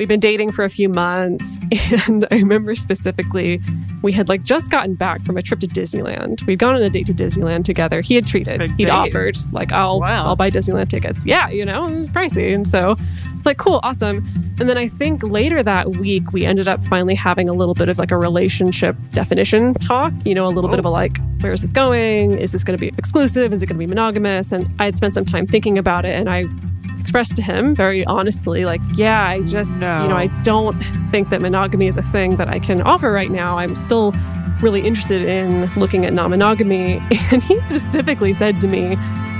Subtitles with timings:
[0.00, 1.44] We'd been dating for a few months,
[2.08, 3.60] and I remember specifically
[4.00, 6.42] we had like just gotten back from a trip to Disneyland.
[6.46, 8.00] We'd gone on a date to Disneyland together.
[8.00, 8.88] He had treated, he'd date.
[8.88, 10.28] offered like I'll Wow.
[10.28, 11.26] I'll buy Disneyland tickets.
[11.26, 12.96] Yeah, you know, it was pricey, and so
[13.36, 14.26] it's like cool, awesome.
[14.58, 17.90] And then I think later that week we ended up finally having a little bit
[17.90, 20.14] of like a relationship definition talk.
[20.24, 22.38] You know, a little bit of a like, where is this going?
[22.38, 23.52] Is this going to be exclusive?
[23.52, 24.50] Is it going to be monogamous?
[24.50, 26.46] And I had spent some time thinking about it, and I
[27.10, 30.02] expressed to him very honestly, like, yeah, I just, No.
[30.02, 33.32] you know, I don't think that monogamy is a thing that I can offer right
[33.32, 33.58] now.
[33.58, 34.14] I'm still
[34.62, 37.02] really interested in looking at non monogamy.
[37.32, 38.94] And he specifically said to me,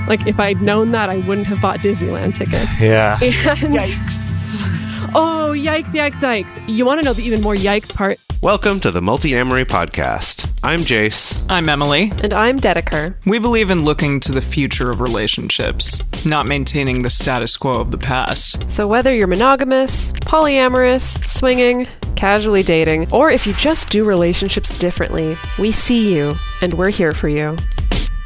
[0.09, 2.77] like, if I'd known that, I wouldn't have bought Disneyland tickets.
[2.81, 3.17] Yeah.
[3.21, 4.80] And Yikes.
[5.13, 6.63] Oh, yikes, yikes, yikes.
[6.73, 8.17] You want to know the even more yikes part?
[8.41, 10.49] Welcome to the Multiamory Podcast.
[10.63, 11.43] I'm Jase.
[11.49, 12.13] I'm Emily.
[12.23, 13.13] And I'm Dedeker.
[13.25, 17.91] We believe in looking to the future of relationships, not maintaining the status quo of
[17.91, 18.71] the past.
[18.71, 25.37] So, whether you're monogamous, polyamorous, swinging, casually dating, or if you just do relationships differently,
[25.59, 27.57] we see you and we're here for you.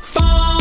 [0.01, 0.54] Songs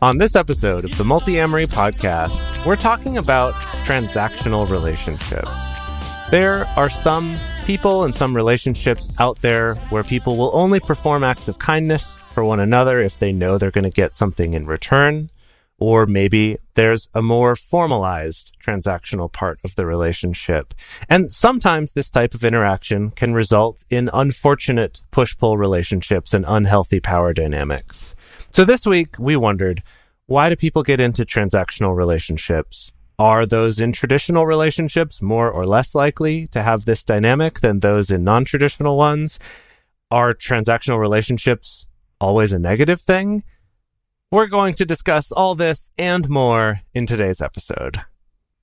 [0.00, 3.52] On this episode of the Multiamory Podcast, we're talking about
[3.84, 5.50] transactional relationships.
[6.30, 11.48] There are some people and some relationships out there where people will only perform acts
[11.48, 15.30] of kindness for one another if they know they're going to get something in return.
[15.80, 20.74] Or maybe there's a more formalized transactional part of the relationship.
[21.08, 27.32] And sometimes this type of interaction can result in unfortunate push-pull relationships and unhealthy power
[27.32, 28.14] dynamics.
[28.50, 29.82] So this week we wondered,
[30.26, 32.92] why do people get into transactional relationships?
[33.18, 38.10] Are those in traditional relationships more or less likely to have this dynamic than those
[38.10, 39.38] in non-traditional ones?
[40.10, 41.86] Are transactional relationships
[42.20, 43.42] always a negative thing?
[44.30, 48.02] We're going to discuss all this and more in today's episode.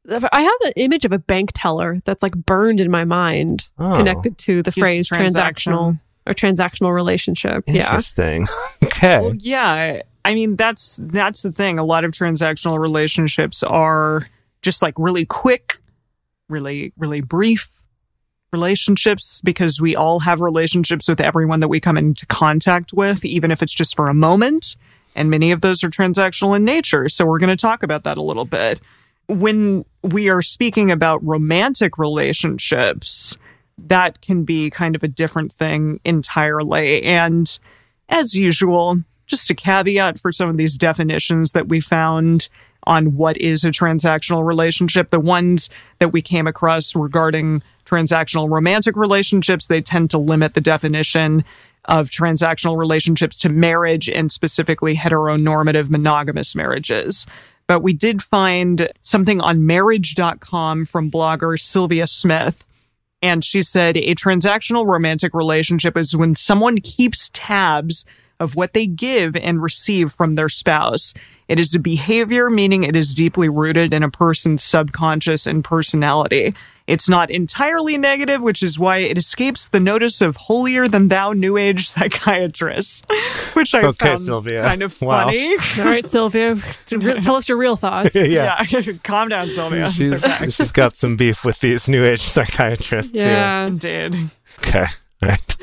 [0.07, 3.95] I have the image of a bank teller that's like burned in my mind, Oh.
[3.97, 5.73] connected to the phrase transaction.
[5.73, 7.63] transactional or transactional relationship.
[7.67, 7.87] Yeah.
[7.87, 8.47] Interesting.
[8.83, 9.19] okay.
[9.19, 10.01] Well, yeah.
[10.23, 11.79] I mean, that's that's the thing.
[11.79, 14.27] A lot of transactional relationships are
[14.61, 15.79] just like really quick,
[16.49, 17.69] really really brief
[18.51, 23.51] relationships because we all have relationships with everyone that we come into contact with, even
[23.51, 24.77] if it's just for a moment.
[25.15, 27.09] And many of those are transactional in nature.
[27.09, 28.81] So we're going to talk about that a little bit.
[29.27, 33.35] When we are speaking about romantic relationships,
[33.77, 37.03] that can be kind of a different thing entirely.
[37.03, 37.57] And
[38.09, 42.49] as usual, just a caveat for some of these definitions that we found
[42.87, 45.09] on what is a transactional relationship.
[45.09, 45.69] The ones
[45.99, 51.43] that we came across regarding transactional romantic relationships, they tend to limit the definition
[51.85, 57.25] of transactional relationships to marriage and specifically heteronormative monogamous marriages.
[57.67, 62.65] But we did find something on marriage.com from blogger Sylvia Smith.
[63.21, 68.05] And she said a transactional romantic relationship is when someone keeps tabs
[68.39, 71.13] of what they give and receive from their spouse.
[71.47, 76.55] It is a behavior, meaning it is deeply rooted in a person's subconscious and personality.
[76.87, 81.33] It's not entirely negative, which is why it escapes the notice of holier than thou
[81.33, 83.01] new age psychiatrists,
[83.53, 84.63] which I Okay, found Sylvia.
[84.63, 85.25] kind of Wow.
[85.25, 85.55] funny.
[85.79, 86.55] All right, Sylvia,
[86.91, 88.11] re- tell us your real thoughts.
[88.15, 88.63] yeah.
[88.69, 88.81] yeah.
[89.03, 89.91] calm down, Sylvia.
[89.91, 90.49] She's, okay.
[90.51, 93.65] she's got some beef with these new age psychiatrists Yeah.
[93.67, 94.29] Indeed.
[94.59, 94.85] Okay.
[95.23, 95.57] All right.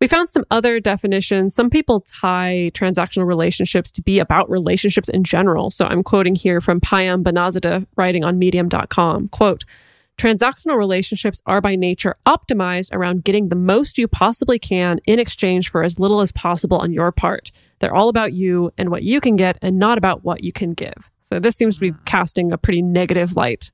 [0.00, 1.54] We found some other definitions.
[1.54, 5.70] Some people tie transactional relationships to be about relationships in general.
[5.70, 9.28] So I'm quoting here from Payam Banazada writing on medium.com.
[9.28, 9.64] Quote,
[10.16, 15.70] transactional relationships are by nature optimized around getting the most you possibly can in exchange
[15.70, 17.50] for as little as possible on your part.
[17.80, 20.74] They're all about you and what you can get and not about what you can
[20.74, 21.10] give.
[21.22, 23.70] So this seems to be casting a pretty negative light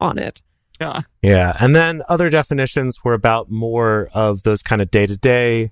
[0.00, 0.42] on it.
[0.80, 1.02] Yeah.
[1.22, 1.56] Yeah.
[1.60, 5.70] And then other definitions were about more of those kind of day to day,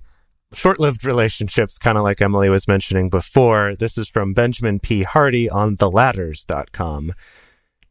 [0.53, 3.75] short lived relationships, kind of like Emily was mentioning before.
[3.75, 5.03] This is from Benjamin P.
[5.03, 7.13] Hardy on theladders.com.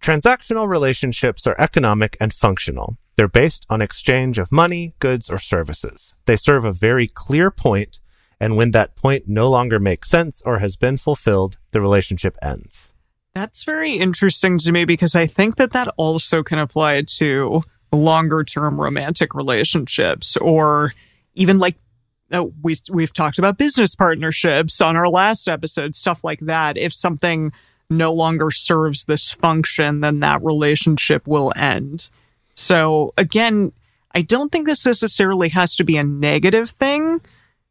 [0.03, 2.97] Transactional relationships are economic and functional.
[3.17, 6.12] They're based on exchange of money, goods, or services.
[6.26, 8.00] They serve a very clear point,
[8.41, 12.92] and when that point no longer makes sense or has been fulfilled, the relationship ends.
[13.34, 17.62] That's very interesting to me because I think that that also can apply to
[17.93, 20.94] longer term romantic relationships or
[21.34, 21.76] even like
[22.31, 26.76] uh, we we've talked about business partnerships on our last episode stuff like that.
[26.76, 27.52] If something
[27.90, 32.11] no longer serves this function then that relationship will end.
[32.55, 33.73] So again
[34.14, 37.23] I don't think this necessarily has to be a negative thing,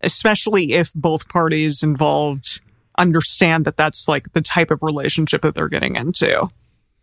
[0.01, 2.61] especially if both parties involved
[3.01, 6.49] understand that that's like the type of relationship that they're getting into.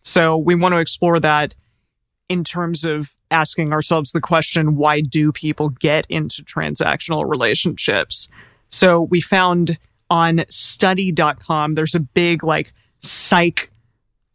[0.03, 1.55] So we want to explore that
[2.29, 8.29] in terms of asking ourselves the question why do people get into transactional relationships?
[8.69, 9.79] So we found
[10.11, 13.71] on study.com, there's a big like psych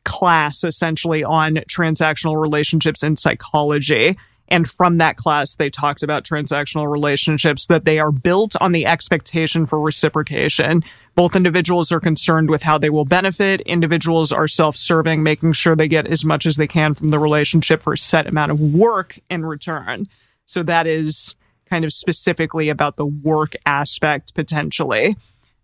[0.05, 4.17] class essentially on transactional relationships in psychology.
[4.49, 8.85] And from that class, they talked about transactional relationships that they are built on the
[8.85, 10.83] expectation for reciprocation.
[11.15, 13.61] Both individuals are concerned with how they will benefit.
[13.61, 17.19] Individuals are self serving, making sure they get as much as they can from the
[17.19, 20.07] relationship for a set amount of work in return.
[20.45, 21.35] So that is
[21.69, 25.15] kind of specifically about the work aspect potentially.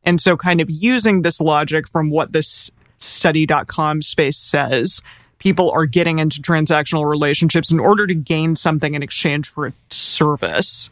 [0.03, 5.01] And so, kind of using this logic from what this study.com space says,
[5.39, 9.73] people are getting into transactional relationships in order to gain something in exchange for a
[9.89, 10.89] service.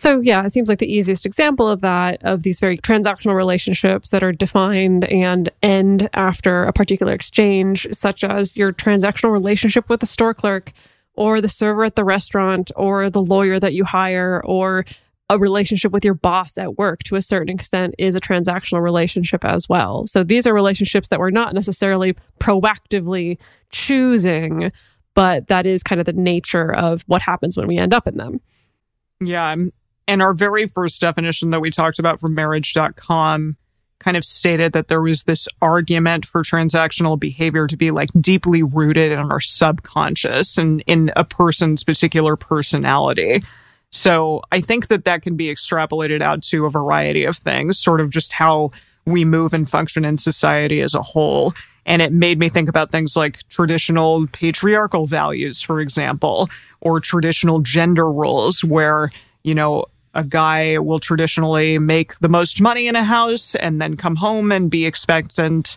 [0.00, 4.08] So, yeah, it seems like the easiest example of that, of these very transactional relationships
[4.10, 10.00] that are defined and end after a particular exchange, such as your transactional relationship with
[10.00, 10.72] the store clerk
[11.14, 14.86] or the server at the restaurant or the lawyer that you hire or
[15.28, 19.44] a relationship with your boss at work to a certain extent is a transactional relationship
[19.44, 20.06] as well.
[20.06, 23.38] So these are relationships that we're not necessarily proactively
[23.70, 24.72] choosing,
[25.14, 28.16] but that is kind of the nature of what happens when we end up in
[28.16, 28.40] them.
[29.20, 29.50] Yeah.
[29.50, 29.72] Um,
[30.08, 33.56] and our very first definition that we talked about from marriage.com
[34.00, 38.62] kind of stated that there was this argument for transactional behavior to be like deeply
[38.62, 43.42] rooted in our subconscious and in a person's particular personality.
[43.92, 48.00] So I think that that can be extrapolated out to a variety of things, sort
[48.00, 48.70] of just how
[49.04, 51.52] we move and function in society as a whole.
[51.86, 56.48] And it made me think about things like traditional patriarchal values, for example,
[56.80, 59.10] or traditional gender roles where,
[59.42, 63.96] you know, a guy will traditionally make the most money in a house and then
[63.96, 65.76] come home and be expectant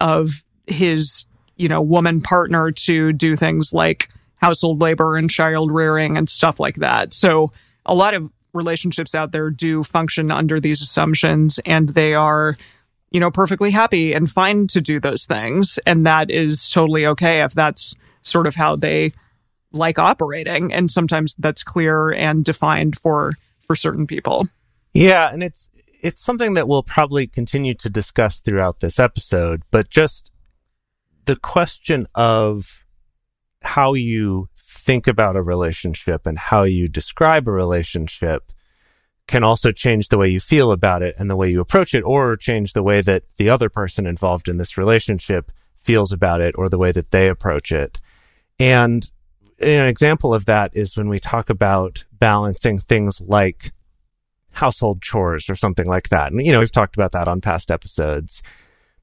[0.00, 1.24] of his,
[1.56, 6.60] you know, woman partner to do things like household labor and child rearing and stuff
[6.60, 7.12] like that.
[7.12, 7.52] So
[7.86, 12.56] a lot of relationships out there do function under these assumptions and they are
[13.14, 15.78] you know perfectly happy and fine to do those things.
[15.86, 17.94] And that is totally okay if that's
[18.24, 19.12] sort of how they
[19.70, 20.72] like operating.
[20.72, 24.48] And sometimes that's clear and defined for for certain people.
[24.92, 25.70] Yeah, and it's
[26.02, 30.32] it's something that we'll probably continue to discuss throughout this episode, but just
[31.24, 32.84] the question of
[33.62, 38.52] how you think about a relationship and how you describe a relationship
[39.26, 42.02] can also change the way you feel about it and the way you approach it
[42.02, 46.54] or change the way that the other person involved in this relationship feels about it
[46.58, 48.00] or the way that they approach it.
[48.58, 49.10] And
[49.58, 53.72] an example of that is when we talk about balancing things like
[54.52, 56.32] household chores or something like that.
[56.32, 58.42] And, you know, we've talked about that on past episodes,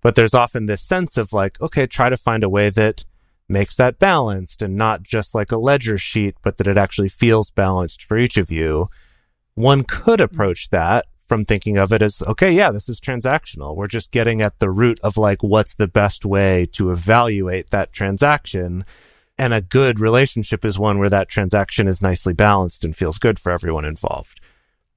[0.01, 3.05] but there's often this sense of like, okay, try to find a way that
[3.49, 7.51] makes that balanced and not just like a ledger sheet, but that it actually feels
[7.51, 8.87] balanced for each of you.
[9.55, 13.75] One could approach that from thinking of it as, okay, yeah, this is transactional.
[13.75, 17.93] We're just getting at the root of like, what's the best way to evaluate that
[17.93, 18.85] transaction.
[19.37, 23.39] And a good relationship is one where that transaction is nicely balanced and feels good
[23.39, 24.41] for everyone involved.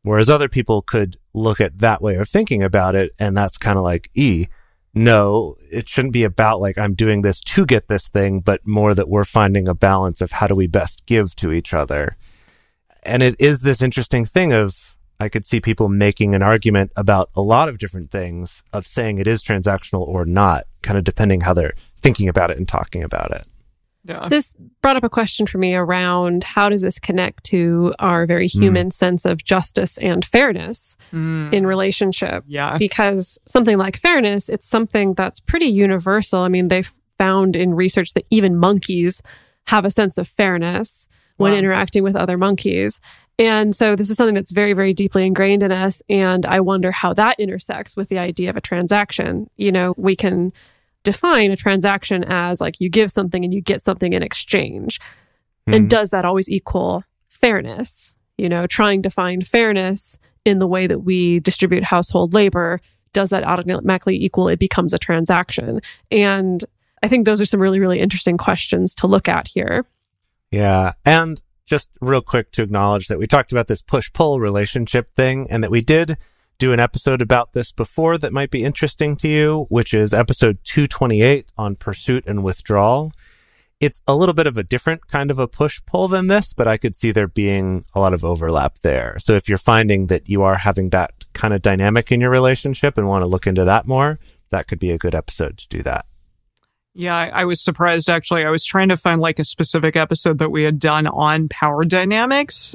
[0.03, 3.13] Whereas other people could look at that way of thinking about it.
[3.19, 4.47] And that's kind of like, E,
[4.93, 8.93] no, it shouldn't be about like, I'm doing this to get this thing, but more
[8.93, 12.17] that we're finding a balance of how do we best give to each other.
[13.05, 17.31] And it is this interesting thing of, I could see people making an argument about
[17.37, 21.43] a lot of different things of saying it is transactional or not, kind of depending
[21.43, 23.47] how they're thinking about it and talking about it.
[24.05, 28.27] yeah This brought up a question for me around how does this connect to our
[28.27, 32.43] very human sense of justice and fairness Mm, in relationship?
[32.49, 36.41] yeah because something like fairness, it's something that's pretty universal.
[36.41, 39.23] I mean, they've found in research that even monkeys
[39.69, 41.59] have a sense of fairness when Wow.
[41.59, 43.01] interacting with other monkeys.
[43.39, 46.01] And so this is something that's very, very deeply ingrained in us.
[46.09, 49.51] And I wonder how that intersects with the idea of a transaction.
[49.57, 50.53] You know, we can
[51.03, 55.01] define a transaction as like you give something and you get something in exchange.
[55.67, 55.89] And Mhm.
[55.89, 58.15] does that always equal fairness?
[58.39, 62.81] You know, trying to find fairness in the way that we distribute household labor,
[63.13, 65.81] does that automatically equal it becomes a transaction?
[66.11, 66.65] And
[67.03, 69.85] I think those are some really, really interesting questions to look at here.
[70.55, 70.93] Yeah.
[71.05, 75.49] And just real quick to acknowledge that we talked about this push pull relationship thing
[75.51, 76.17] and that we did
[76.59, 80.59] do an episode about this before that might be interesting to you, which is episode
[80.63, 83.13] 228 on pursuit and withdrawal.
[83.81, 86.69] it's a little bit of a different kind of a push pull than this, but
[86.69, 89.17] I could see there being a lot of overlap there.
[89.19, 92.97] So if you're finding that you are having that kind of dynamic in your relationship
[92.97, 94.21] and want to look into that more,
[94.51, 96.07] that could be a good episode to do that.
[96.95, 98.45] Yeah, I, I was surprised actually.
[98.45, 101.85] I was trying to find like a specific episode that we had done on power
[101.85, 102.75] dynamics.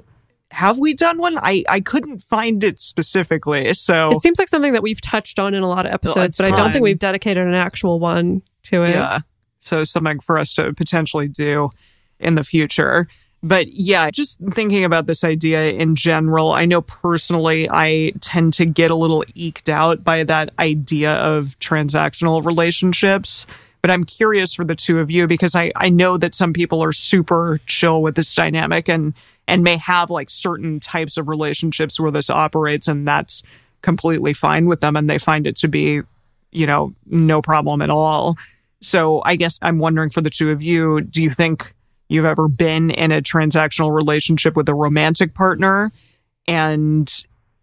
[0.51, 1.37] Have we done one?
[1.37, 3.73] I, I couldn't find it specifically.
[3.75, 6.51] So It seems like something that we've touched on in a lot of episodes, but
[6.51, 8.91] I don't think we've dedicated an actual one to it.
[8.91, 9.19] Yeah.
[9.61, 11.69] So something for us to potentially do
[12.19, 13.07] in the future.
[13.41, 18.65] But yeah, just thinking about this idea in general, I know personally I tend to
[18.65, 23.45] get a little eked out by that idea of transactional relationships.
[23.81, 26.83] But I'm curious for the two of you because I, I know that some people
[26.83, 29.13] are super chill with this dynamic and
[29.47, 33.41] and may have like certain types of relationships where this operates and that's
[33.81, 36.01] completely fine with them and they find it to be,
[36.51, 38.35] you know, no problem at all.
[38.81, 41.73] So I guess I'm wondering for the two of you, do you think
[42.09, 45.91] you've ever been in a transactional relationship with a romantic partner?
[46.47, 47.11] And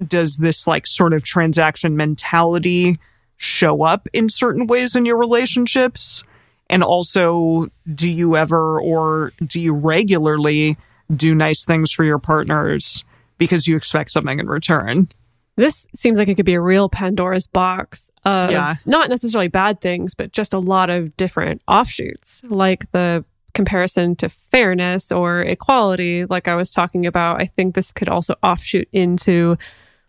[0.07, 2.99] does this like sort of transaction mentality
[3.37, 6.23] show up in certain ways in your relationships?
[6.69, 10.77] And also, do you ever or do you regularly
[11.15, 13.05] do nice things for your partners
[13.39, 15.09] because you expect something in return?
[15.57, 18.77] This seems like it could be a real Pandora's box of Yeah.
[18.85, 23.25] not necessarily bad things, but just a lot of different offshoots, like the
[23.55, 27.41] comparison to fairness or equality, like I was talking about.
[27.41, 29.57] I think this could also offshoot into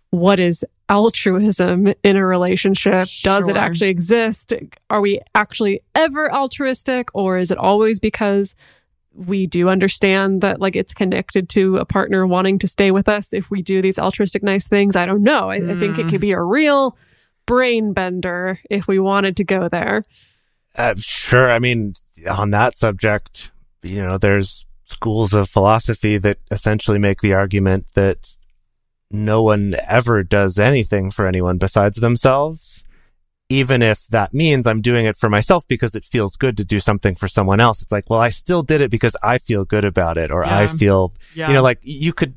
[0.10, 3.08] what is altruism in a relationship?
[3.24, 4.54] Does it actually exist?
[4.90, 8.56] Are we actually ever altruistic, or is it always because
[9.14, 13.34] we do understand that like it's connected to a partner wanting to stay with us
[13.34, 14.96] if we do these altruistic nice things?
[14.96, 15.50] I don't know.
[15.50, 16.10] I, I think it Mm.
[16.12, 16.96] could be a real
[17.46, 20.04] brain bender if we wanted to go there.
[20.76, 21.50] Uh, sure.
[21.50, 21.96] I mean,
[22.30, 23.50] on that subject,
[23.82, 28.36] you know, there's schools of philosophy that essentially make the argument that
[29.12, 32.84] no one ever does anything for anyone besides themselves.
[33.50, 36.82] Even if that means I'm doing it for myself because it feels good to do
[36.82, 37.82] something for someone else.
[37.82, 40.68] It's like, well, I still did it because I feel good about it or I
[40.68, 41.48] feel, Yeah.
[41.48, 42.36] you know, like you could,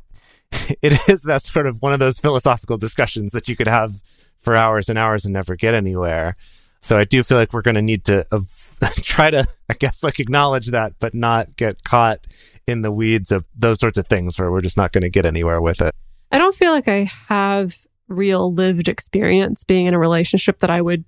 [0.53, 4.01] it is that sort of one of those philosophical discussions that you could have
[4.41, 6.37] for hours and hours and never get anywhere.
[6.81, 8.41] So I do feel like we're going to need to uh,
[9.03, 12.21] try to, I guess, like acknowledge that, but not get caught
[12.69, 15.27] in the weeds of those sorts of things where we're just not going to get
[15.27, 15.93] anywhere with it.
[16.33, 17.77] I don't feel like I have
[18.09, 21.05] real lived experience being in a relationship that I would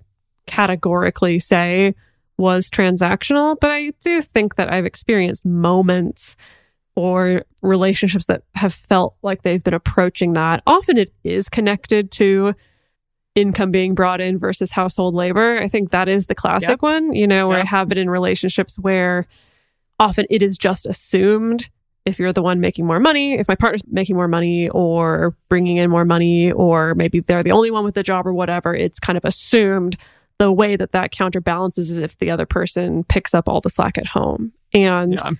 [0.47, 1.95] categorically say
[2.37, 6.35] was transactional, but I do think that I've experienced moments
[6.95, 10.61] or relationships that have felt like they've been approaching that.
[10.67, 12.53] Often it is connected to
[13.35, 15.57] income being brought in versus household labor.
[15.59, 16.81] I think that is the classic Yep.
[16.81, 19.25] one, you know, where I have been in relationships where
[19.99, 21.69] often it is just assumed
[22.05, 25.77] if you're the one making more money, if my partner's making more money or bringing
[25.77, 28.99] in more money, or maybe they're the only one with the job or whatever, it's
[28.99, 29.97] kind of assumed
[30.37, 33.97] the way that that counterbalances is if the other person picks up all the slack
[33.97, 34.51] at home.
[34.73, 35.31] And yeah.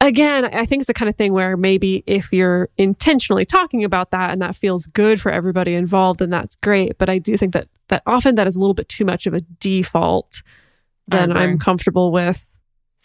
[0.00, 4.10] again, I think it's the kind of thing where maybe if you're intentionally talking about
[4.12, 6.96] that and that feels good for everybody involved, then that's great.
[6.96, 9.34] But I do think that that often that is a little bit too much of
[9.34, 10.42] a default
[11.08, 12.46] than I'm comfortable with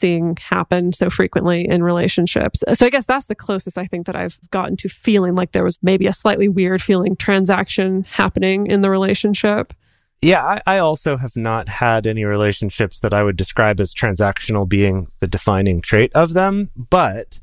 [0.01, 2.63] seeing happen so frequently in relationships.
[2.73, 5.63] So I guess that's the closest I think that I've gotten to feeling like there
[5.63, 9.73] was maybe a slightly weird feeling transaction happening in the relationship.
[10.21, 14.67] Yeah, I, I also have not had any relationships that I would describe as transactional
[14.67, 17.39] being the defining trait of them, but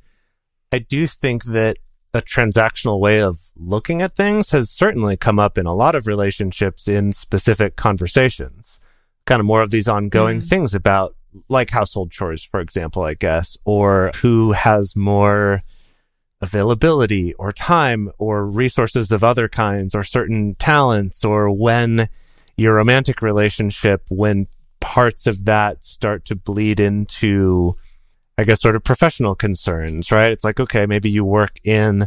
[0.73, 1.79] I do think that
[2.15, 6.07] a transactional way of looking at things has certainly come up in a lot of
[6.07, 8.79] relationships in specific conversations.
[9.27, 10.49] Kind of more of these ongoing Mhm.
[10.49, 11.15] things about
[11.49, 15.63] like household chores, for example, I guess, or who has more
[16.41, 22.09] availability or time or resources of other kinds or certain talents or when
[22.57, 24.47] your romantic relationship when
[24.81, 27.75] parts of that start to bleed into
[28.39, 30.31] i guess sort of professional concerns right?
[30.31, 32.07] It's like okay maybe you work in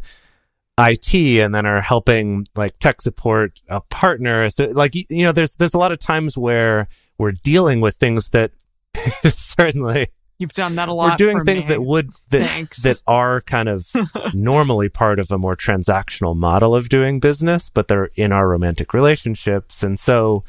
[0.80, 4.50] IT and then are helping like tech support a partner.
[4.50, 8.30] So like you, know there's there's a lot of times where we're dealing with things
[8.30, 8.52] that
[9.26, 10.08] certainly
[10.42, 11.12] You've done that a lot.
[11.12, 11.74] we're doing things me.
[11.76, 12.82] that would that Thanks.
[12.82, 13.88] that are kind of
[14.34, 18.92] normally part of a more transactional model of doing business, but they're in our romantic
[18.92, 19.84] relationships.
[19.84, 20.44] And so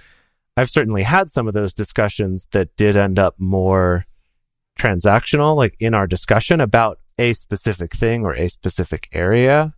[0.57, 4.07] I've certainly had some of those discussions that did end up more
[4.79, 9.75] transactional, like in our discussion about a specific thing or a specific area.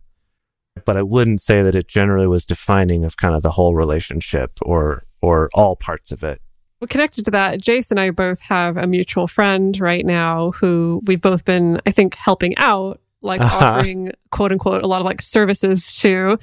[0.85, 4.53] But I wouldn't say that it generally was defining of kind of the whole relationship
[4.61, 6.41] or or all parts of it.
[6.79, 11.01] Well, connected to that, Jase and I both have a mutual friend right now who
[11.05, 13.65] we've both been, I think, helping out, like Uh-huh.
[13.65, 16.37] offering quote unquote a lot of like services to.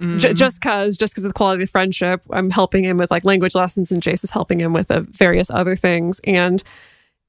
[0.00, 0.18] Mm.
[0.18, 3.10] J- just cause, just cause of the quality of the friendship, I'm helping him with
[3.10, 6.20] like language lessons, and Jase is helping him with uh, various other things.
[6.24, 6.62] And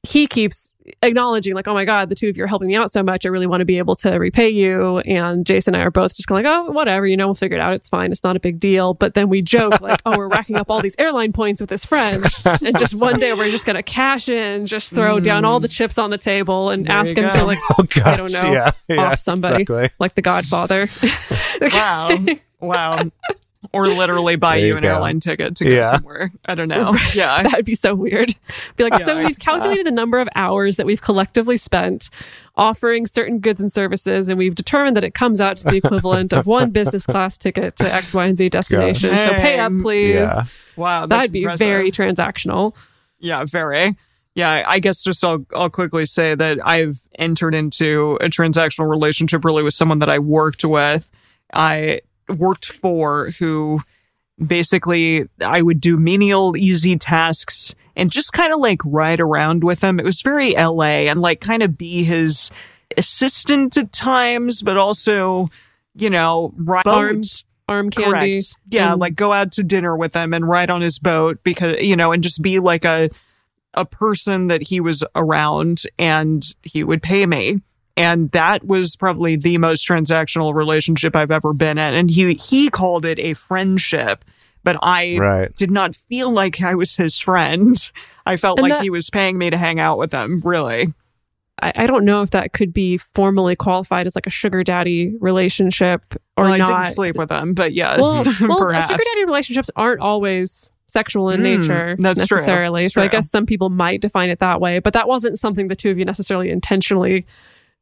[0.03, 2.91] he keeps acknowledging, like, "Oh my god, the two of you are helping me out
[2.91, 3.23] so much.
[3.25, 6.15] I really want to be able to repay you." And Jason and I are both
[6.15, 7.73] just kind of like, "Oh, whatever, you know, we'll figure it out.
[7.73, 8.11] It's fine.
[8.11, 10.81] It's not a big deal." But then we joke like, "Oh, we're racking up all
[10.81, 14.65] these airline points with this friend, and just one day we're just gonna cash in,
[14.65, 15.71] just throw down all the mm.
[15.71, 17.31] chips on the table, and There ask him go.
[17.31, 19.61] to like." Oh gosh, I don't know, Yeah, yeah, off somebody.
[19.61, 19.89] exactly.
[19.99, 20.89] Like the Godfather.
[21.61, 22.09] wow.
[22.59, 23.11] Wow.
[23.73, 24.89] Or literally buy you you an go.
[24.89, 25.91] airline ticket to go Yeah.
[25.95, 26.31] somewhere.
[26.45, 26.95] I don't know.
[27.13, 27.43] Yeah.
[27.49, 28.35] That'd be so weird.
[28.75, 32.09] Be like, so we've calculated the number of hours that we've collectively spent
[32.57, 36.33] offering certain goods and services, and we've determined that it comes out to the equivalent
[36.33, 39.09] of one business class ticket to X, Y, and Z destination.
[39.09, 40.15] So pay up, please.
[40.15, 40.45] Yeah.
[40.75, 41.05] Wow.
[41.05, 41.65] That's That'd be impressive.
[41.67, 42.73] very transactional.
[43.19, 43.95] Yeah, very.
[44.33, 49.43] Yeah, I guess just I'll, I'll quickly say that I've entered into a transactional relationship
[49.45, 51.09] really with someone that I worked with.
[51.53, 52.01] I
[52.37, 53.81] worked for who
[54.45, 59.81] basically I would do menial, easy tasks and just kind of like ride around with
[59.83, 59.99] him.
[59.99, 62.49] It was very LA and like kind of be his
[62.97, 65.49] assistant at times, but also,
[65.95, 67.21] you know, ride Arm.
[67.67, 68.11] Arm candy.
[68.11, 68.55] Correct.
[68.69, 71.79] Yeah, and- like go out to dinner with him and ride on his boat because
[71.81, 73.09] you know, and just be like a
[73.73, 77.61] a person that he was around and he would pay me.
[77.97, 81.93] And that was probably the most transactional relationship I've ever been in.
[81.93, 84.23] And he he called it a friendship,
[84.63, 85.55] but I Right.
[85.57, 87.77] did not feel like I was his friend.
[88.25, 90.93] I felt And like that- he was paying me to hang out with him, really.
[91.61, 95.15] I, I don't know if that could be formally qualified as like a sugar daddy
[95.19, 96.69] relationship or well, not.
[96.69, 101.29] I didn't sleep with him, but yes, well, well sugar daddy relationships aren't always sexual
[101.29, 102.37] in Mm, nature that's true.
[102.39, 102.81] necessarily.
[102.81, 105.67] That's so I guess some people might define it that way, but that wasn't something
[105.67, 107.25] the two of you necessarily intentionally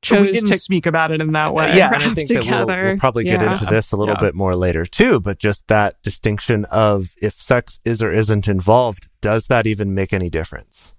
[0.08, 0.58] But we didn't to.
[0.58, 1.76] speak about it in that way.
[1.76, 3.52] yeah, and I craft think that we'll, we'll probably get Yeah.
[3.54, 4.22] into this a little Yeah.
[4.22, 5.20] bit more later too.
[5.20, 10.14] But just that distinction of if sex is or isn't involved, does that even make
[10.14, 10.94] any difference?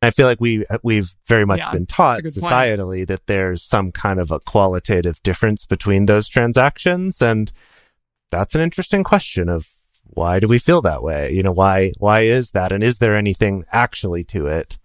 [0.00, 2.52] I feel like we uh, we've very much Yeah, been taught that's a good point.
[2.54, 7.52] societally that there's some kind of a qualitative difference between those transactions, and
[8.30, 9.68] that's an interesting question of
[10.04, 11.32] why do we feel that way?
[11.32, 14.78] You know, why why is that, and is there anything actually to it?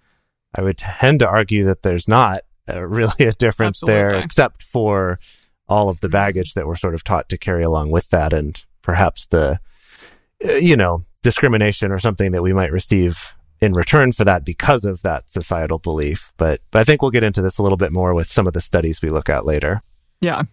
[0.55, 5.19] I would tend to argue that there's not uh, really a difference there, except for
[5.67, 6.11] all of the Mhm.
[6.11, 9.59] baggage that we're sort of taught to carry along with that, and perhaps the,
[10.45, 14.83] uh, you know, discrimination or something that we might receive in return for that because
[14.83, 16.33] of that societal belief.
[16.35, 18.51] But, but I think we'll get into this a little bit more with some of
[18.53, 19.81] the studies we look at later.
[20.19, 20.43] Yeah.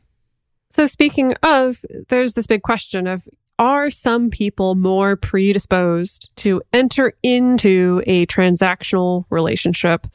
[0.71, 3.23] So speaking of, there's this big question of
[3.59, 10.07] are some people more predisposed to enter into a transactional relationship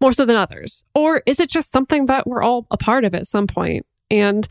[0.00, 0.84] more so than others?
[0.94, 3.86] Or is it just something that we're all a part of at some point?
[4.10, 4.46] And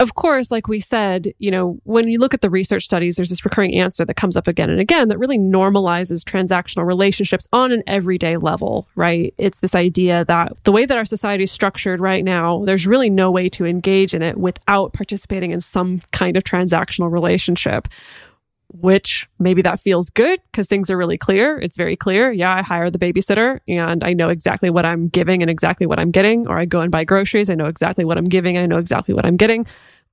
[0.00, 3.30] of course, like we said, you know, when you look at the research studies, there's
[3.30, 7.72] this recurring answer that comes up again and again that really normalizes transactional relationships on
[7.72, 9.34] an everyday level, right?
[9.38, 13.10] It's this idea that the way that our society is structured right now, there's really
[13.10, 17.88] no way to engage in it without participating in some kind of transactional relationship.
[18.70, 21.58] Which maybe that feels good because things are really clear.
[21.58, 22.30] It's very clear.
[22.30, 25.98] Yeah, I hire the babysitter and I know exactly what I'm giving and exactly what
[25.98, 26.46] I'm getting.
[26.46, 27.48] Or I go and buy groceries.
[27.48, 28.58] I know exactly what I'm giving.
[28.58, 29.66] I know exactly what I'm getting.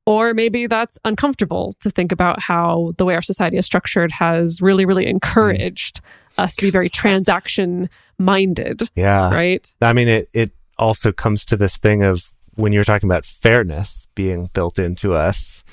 [0.05, 4.61] Or maybe that's uncomfortable to think about how the way our society is structured has
[4.61, 5.09] really, really mm.
[5.09, 5.99] encouraged
[6.37, 9.33] us to be very transaction minded, Yeah.
[9.33, 9.73] right?
[9.81, 14.07] I mean, it, it also comes to this thing of when you're talking about fairness
[14.15, 15.63] being built into us,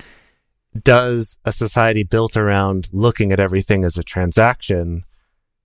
[0.84, 5.04] does a society built around looking at everything as a transaction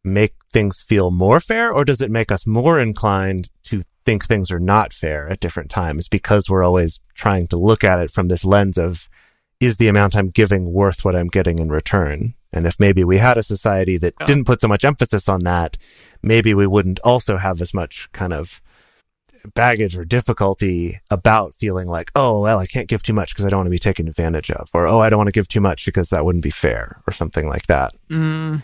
[0.04, 4.50] make things feel more fair or does it make us more inclined to think things
[4.52, 8.28] are not fair at different times because we're always trying to look at it from
[8.30, 9.10] this lens of
[9.60, 12.36] is the amount I'm giving worth what I'm getting in return?
[12.54, 14.26] And if maybe we had a society that Yeah.
[14.28, 15.78] didn't put so much emphasis on that,
[16.22, 18.62] maybe we wouldn't also have as much kind of
[19.54, 23.50] baggage or difficulty about feeling like, oh, well, I can't give too much because I
[23.50, 25.62] don't want to be taken advantage of, or oh, I don't want to give too
[25.62, 27.94] much because that wouldn't be fair, or something like that.
[28.10, 28.64] Mm,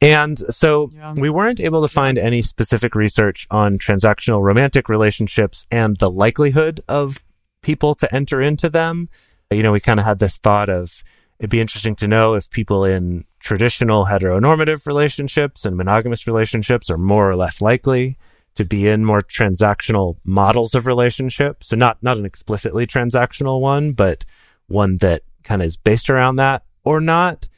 [0.00, 1.12] And so Yeah.
[1.14, 6.80] we weren't able to find any specific research on transactional romantic relationships and the likelihood
[6.88, 7.24] of
[7.62, 9.08] people to enter into them.
[9.50, 11.02] You know, we kind of had this thought of
[11.40, 16.98] it'd be interesting to know if people in traditional heteronormative relationships and monogamous relationships are
[16.98, 18.16] more or less likely
[18.58, 21.64] to be in more transactional models of relationship.
[21.64, 24.24] So not not an explicitly transactional one, but
[24.66, 27.48] one that kind of is based around that or not.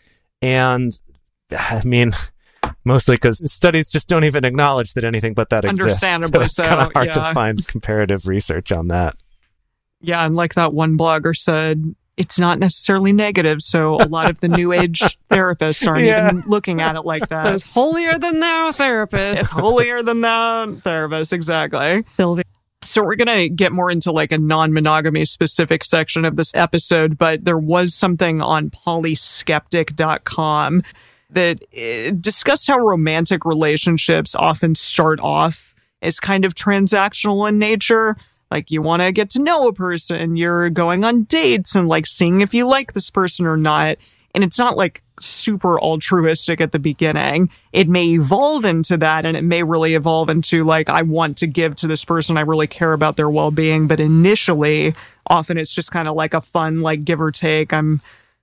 [0.41, 0.99] And
[1.51, 2.13] I mean,
[2.85, 6.03] Mostly because studies just don't even acknowledge that anything but that exists.
[6.03, 6.63] Understandably so.
[6.63, 7.13] It's kind of hard yeah.
[7.13, 9.17] to find comparative research on that.
[10.01, 13.63] Yeah, and like that one blogger said, it's not necessarily negative.
[13.63, 16.29] So a lot of the new age therapists aren't Yeah.
[16.29, 17.55] even looking at it like that.
[17.55, 19.41] It's holier than thou therapist.
[19.41, 22.05] It's holier than thou therapist, exactly.
[22.15, 22.45] Sylvia.
[22.83, 27.17] So we're going to get more into like a non-monogamy specific section of this episode,
[27.19, 30.83] but there was something on polyskeptic.com
[31.31, 38.17] that uh, discussed how romantic relationships often start off as kind of transactional in nature.
[38.51, 42.07] Like you want to get to know a person, you're going on dates and like
[42.07, 43.97] seeing if you like this person or not.
[44.35, 47.51] And it's not like super altruistic at the beginning.
[47.73, 51.47] It may evolve into that and it may really evolve into like, I want to
[51.47, 52.37] give to this person.
[52.37, 53.87] I really care about their well being.
[53.87, 54.95] But initially,
[55.27, 57.73] often it's just kind of like a fun, like give or take.
[57.73, 58.01] I'm,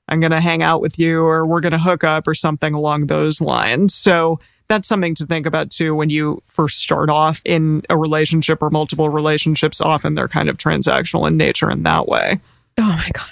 [0.07, 2.73] I'm going to hang out with you or we're going to hook up or something
[2.73, 3.93] along those lines.
[3.93, 4.39] So
[4.69, 8.69] that's something to think about too when you first start off in a relationship or
[8.69, 9.80] multiple relationships.
[9.80, 12.39] Often they're kind of transactional in nature in that way.
[12.77, 13.30] Oh my god.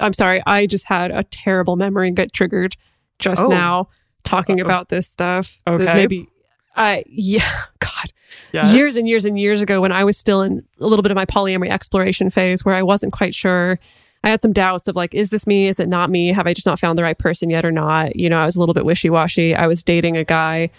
[0.00, 0.42] I'm sorry.
[0.46, 2.76] I just had a terrible memory get triggered
[3.18, 3.48] just Oh.
[3.48, 3.88] now
[4.24, 4.64] talking Uh-oh.
[4.66, 5.58] about this stuff.
[5.66, 5.94] This Okay.
[5.94, 6.28] maybe
[6.76, 8.12] I yeah, God.
[8.52, 8.74] Yes.
[8.74, 11.16] Years and years and years ago when I was still in a little bit of
[11.16, 13.78] my polyamory exploration phase where I wasn't quite sure.
[14.24, 15.68] I had some doubts of like, is this me?
[15.68, 16.28] Is it not me?
[16.28, 18.16] Have I just not found the right person yet or not?
[18.16, 19.54] You know, I was a little bit wishy washy.
[19.54, 20.70] I was dating a guy.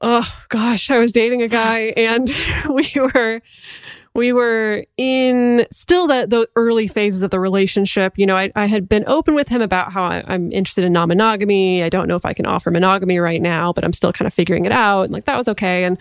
[0.00, 2.34] Oh gosh, I was dating a guy and
[2.70, 3.42] we were
[4.14, 8.14] we were in still the, the early phases of the relationship.
[8.16, 10.94] You know, I, I had been open with him about how I, I'm interested in
[10.94, 11.82] non monogamy.
[11.82, 14.32] I don't know if I can offer monogamy right now, but I'm still kind of
[14.32, 15.02] figuring it out.
[15.02, 15.84] And like, that was okay.
[15.84, 15.98] And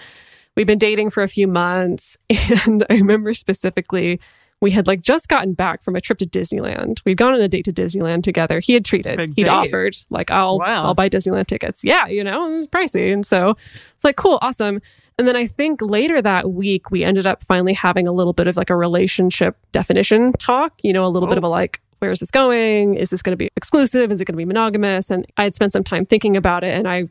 [0.56, 2.16] we've been dating for a few months.
[2.66, 4.22] And I remember specifically,
[4.62, 7.00] we had like just gotten back from a trip to Disneyland.
[7.04, 8.60] We'd gone on a date to Disneyland together.
[8.60, 9.48] He had treated, he'd date.
[9.48, 10.86] offered, like, I'll, Wow.
[10.86, 11.84] I'll buy Disneyland tickets.
[11.84, 13.12] Yeah, you know, it was pricey.
[13.12, 13.52] And so
[13.96, 14.80] it's like, cool, awesome.
[15.18, 18.48] And then I think later that week, we ended up finally having a little bit
[18.48, 21.40] of like a relationship definition talk, you know, a little bit Oh.
[21.40, 22.94] of a like, where is this going?
[22.96, 24.12] Is this going to be exclusive?
[24.12, 25.12] Is it going to be monogamous?
[25.12, 27.06] And I had spent some time thinking about it and I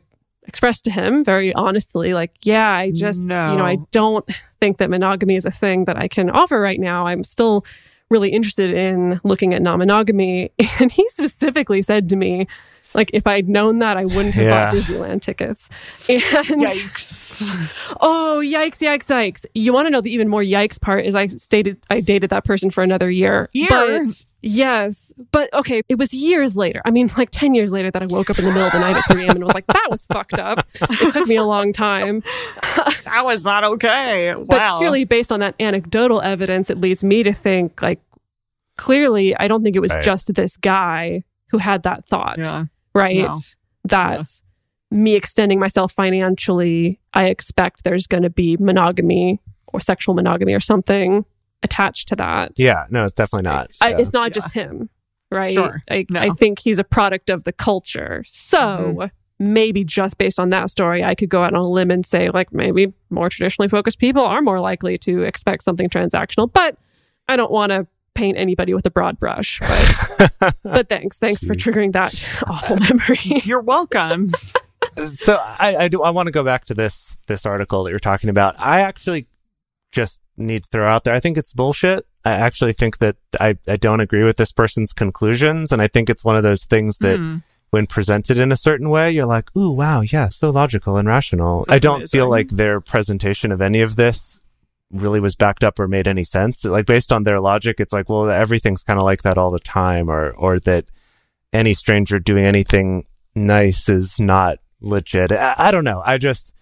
[0.47, 4.27] expressed to him very honestly, like, yeah, I just, you know, I don't
[4.61, 7.07] think that monogamy is a thing that I can offer right now.
[7.07, 7.65] I'm still
[8.09, 10.51] really interested in looking at non monogamy.
[10.79, 12.47] And he specifically said to me,
[12.93, 15.69] like, if I'd known that, I wouldn't have bought Disneyland tickets.
[16.09, 16.21] And
[16.61, 17.69] Yikes.
[18.01, 19.45] Oh, yikes, yikes, yikes.
[19.53, 22.43] You want to know the even more yikes part is I stated I dated that
[22.43, 23.49] person for another year.
[23.53, 24.25] Years?
[24.41, 25.13] But yes.
[25.31, 26.81] But okay, it was years later.
[26.85, 28.79] I mean, like 10 years later that I woke up in the middle of the
[28.79, 29.35] night at 3 a.m.
[29.35, 30.65] and was like, that was fucked up.
[30.81, 32.23] It took me a long time.
[33.05, 34.33] That was not okay.
[34.37, 34.79] But Wow.
[34.79, 37.99] purely based on that anecdotal evidence, it leads me to think like
[38.77, 40.03] clearly I don't think it was Right.
[40.03, 42.65] just this guy who had that thought yeah.
[42.95, 43.17] right?
[43.27, 43.35] No.
[43.85, 44.41] That
[44.89, 50.59] me extending myself financially, I expect there's going to be monogamy or sexual monogamy or
[50.61, 51.25] something
[51.63, 52.51] attached to that.
[52.57, 53.71] Yeah, no, it's definitely not.
[53.81, 54.33] I, it's not Yeah.
[54.33, 54.89] just him,
[55.31, 55.51] right?
[55.53, 55.83] Sure.
[55.89, 56.19] I, No.
[56.19, 58.23] I think he's a product of the culture.
[58.27, 59.11] So Mhm.
[59.39, 62.29] maybe just based on that story, I could go out on a limb and say,
[62.29, 66.51] like, maybe more traditionally focused people are more likely to expect something transactional.
[66.51, 66.77] But
[67.29, 69.59] I don't want to paint anybody with a broad brush.
[70.39, 71.17] But, but thanks.
[71.17, 72.13] Thanks for triggering that
[72.47, 73.19] awful memory.
[73.45, 74.31] You're welcome.
[75.07, 77.99] so I, I do I want to go back to this this article that you're
[77.99, 78.59] talking about.
[78.59, 79.27] I actually
[79.91, 81.13] just need to throw out there.
[81.13, 82.05] I think it's bullshit.
[82.23, 86.09] I actually think that I, I don't agree with this person's conclusions, and I think
[86.09, 87.37] it's one of those things that Hmm.
[87.71, 91.65] when presented in a certain way, you're like, ooh, wow, yeah, so logical and rational.
[91.69, 92.17] I don't amazing.
[92.19, 94.39] feel like their presentation of any of this
[94.91, 96.63] really was backed up or made any sense.
[96.65, 99.59] Like based on their logic, it's like, well, everything's kind of like that all the
[99.59, 100.85] time, or or that
[101.53, 105.31] any stranger doing anything nice is not legit.
[105.31, 106.01] I, I don't know.
[106.05, 106.53] I just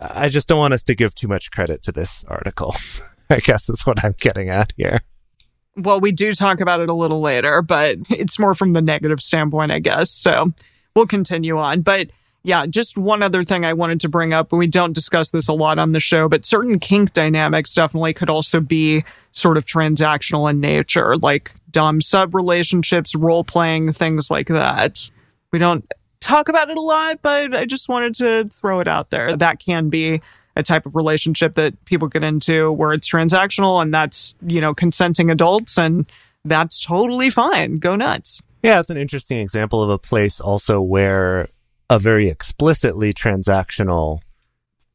[0.00, 2.74] I just don't want us to give too much credit to this article.
[3.30, 5.00] I guess is what I'm getting at here.
[5.76, 9.20] Well, we do talk about it a little later, but it's more from the negative
[9.20, 10.10] standpoint, I guess.
[10.10, 10.52] So
[10.96, 11.82] we'll continue on.
[11.82, 12.08] But
[12.42, 15.52] yeah, just one other thing I wanted to bring up, we don't discuss this a
[15.52, 20.48] lot on the show, but certain kink dynamics definitely could also be sort of transactional
[20.48, 25.10] in nature, like Dom sub relationships, role playing, things like that.
[25.52, 25.84] We don't
[26.20, 29.36] talk about it a lot, but I just wanted to throw it out there.
[29.36, 30.20] That can be
[30.56, 34.74] a type of relationship that people get into where it's transactional and that's, you know,
[34.74, 36.10] consenting adults and
[36.44, 37.76] that's totally fine.
[37.76, 38.42] Go nuts.
[38.62, 41.48] Yeah, it's an interesting example of a place also where
[41.88, 44.20] a very explicitly transactional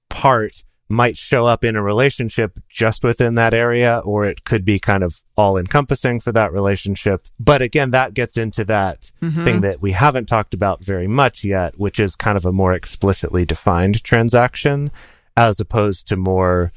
[0.09, 4.79] part might show up in a relationship just within that area, or it could be
[4.79, 7.25] kind of all encompassing for that relationship.
[7.39, 9.43] But again, that gets into that Mhm.
[9.43, 12.73] thing that we haven't talked about very much yet, which is kind of a more
[12.73, 14.91] explicitly defined transaction
[15.35, 16.71] as opposed to more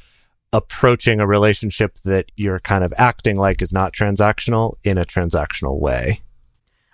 [0.52, 5.78] approaching a relationship that you're kind of acting like is not transactional in a transactional
[5.78, 6.22] way.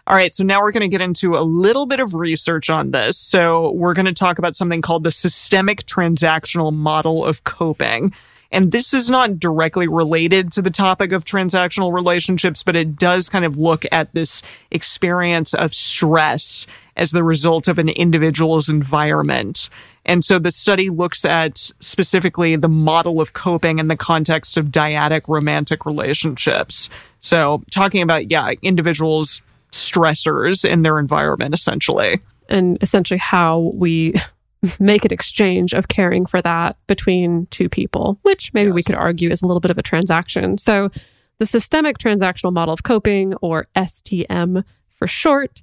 [0.09, 2.91] All right, so now we're going to get into a little bit of research on
[2.91, 3.17] this.
[3.17, 8.13] So, we're going to talk about something called the systemic transactional model of coping.
[8.51, 13.29] And this is not directly related to the topic of transactional relationships, but it does
[13.29, 19.71] kind of look at this experience of stress as the result of an individual's environment.
[20.05, 24.67] And so the study looks at specifically the model of coping in the context of
[24.67, 26.91] dyadic romantic relationships.
[27.21, 29.41] So talking about, yeah, individuals'
[29.73, 32.21] stressors in their environment, essentially.
[32.49, 34.15] and essentially how we
[34.79, 39.31] make an exchange of caring for that between two people, which maybe we could argue
[39.31, 40.59] is a little bit of a transaction.
[40.59, 40.91] So,
[41.39, 44.63] the systemic transactional model of coping, or STM
[44.97, 45.63] for short,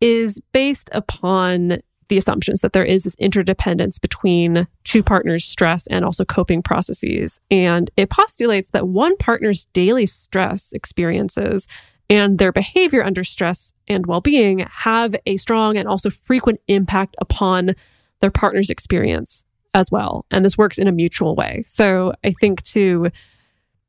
[0.00, 6.04] is based upon the assumptions that there is this interdependence between two partners' stress and
[6.04, 7.38] also coping processes.
[7.50, 11.66] And it postulates that one partner's daily stress experiences
[12.10, 17.16] and their behavior under stress and well being have a strong and also frequent impact
[17.20, 17.74] upon
[18.20, 19.44] their partner's experience
[19.74, 20.24] as well.
[20.30, 21.64] And this works in a mutual way.
[21.68, 23.10] So I think to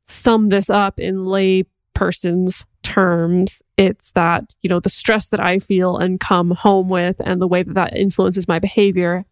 [0.06, 5.58] sum this up in lay person's terms, it's that, you know, the stress that I
[5.58, 9.24] feel and come home with and the way that that influences my behavior,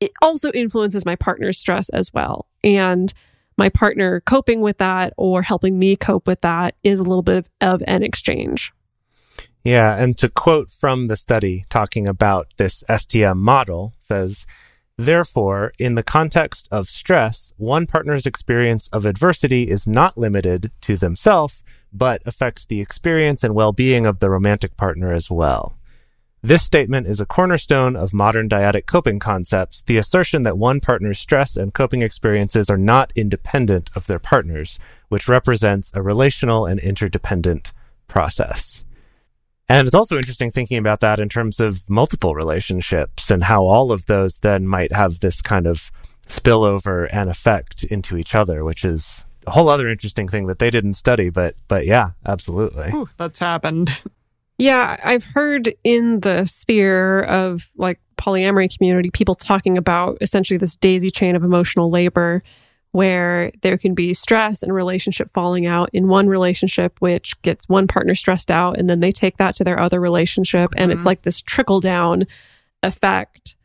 [0.00, 2.46] it also influences my partner's stress as well.
[2.62, 3.12] And
[3.56, 7.38] my partner coping with that or helping me cope with that is a little bit
[7.38, 8.72] of, of an exchange.
[9.62, 14.46] Yeah, and to quote from the study talking about this STM model says,
[14.96, 20.96] Therefore, in the context of stress, one partner's experience of adversity is not limited to
[20.96, 21.62] themselves,
[21.92, 25.76] but affects the experience and well-being of the romantic partner as well.
[26.44, 31.18] This statement is a cornerstone of modern dyadic coping concepts, the assertion that one partner's
[31.18, 34.78] stress and coping experiences are not independent of their partners,
[35.08, 37.72] which represents a relational and interdependent
[38.08, 38.84] process.
[39.70, 43.90] And it's also interesting thinking about that in terms of multiple relationships and how all
[43.90, 45.90] of those then might have this kind of
[46.28, 50.68] spillover and effect into each other, which is a whole other interesting thing that they
[50.68, 52.90] didn't study, but but yeah, absolutely.
[52.90, 54.02] Whew, that's happened.
[54.58, 60.76] Yeah, I've heard in the sphere of like polyamory community people talking about essentially this
[60.76, 62.42] daisy chain of emotional labor
[62.92, 67.88] where there can be stress and relationship falling out in one relationship which gets one
[67.88, 71.06] partner stressed out and then they take that to their other relationship and it's Mhm.
[71.06, 72.24] like this trickle down
[72.84, 73.56] effect.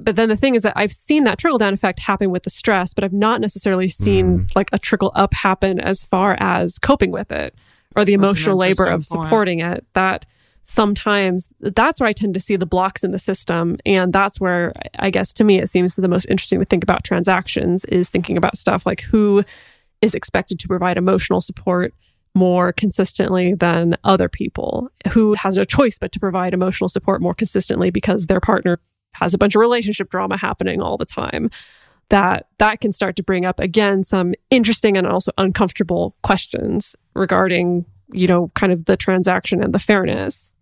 [0.00, 2.50] But then the thing is that I've seen that trickle down effect happen with the
[2.50, 7.12] stress, but I've not necessarily seen like a trickle up happen as far as coping
[7.12, 7.54] with it
[7.96, 9.28] or the emotional labor of interesting point.
[9.28, 9.86] supporting it.
[9.94, 10.26] That
[10.66, 13.78] sometimes that's where I tend to see the blocks in the system.
[13.86, 17.04] And that's where I guess to me it seems the most interesting to think about
[17.04, 19.44] transactions is thinking about stuff like who
[20.02, 21.94] is expected to provide emotional support
[22.34, 27.34] more consistently than other people who has no choice but to provide emotional support more
[27.34, 28.78] consistently because their partner
[29.14, 31.48] has a bunch of relationship drama happening all the time
[32.10, 37.84] that that can start to bring up again some interesting and also uncomfortable questions regarding
[38.12, 40.52] you know kind of the transaction and the fairness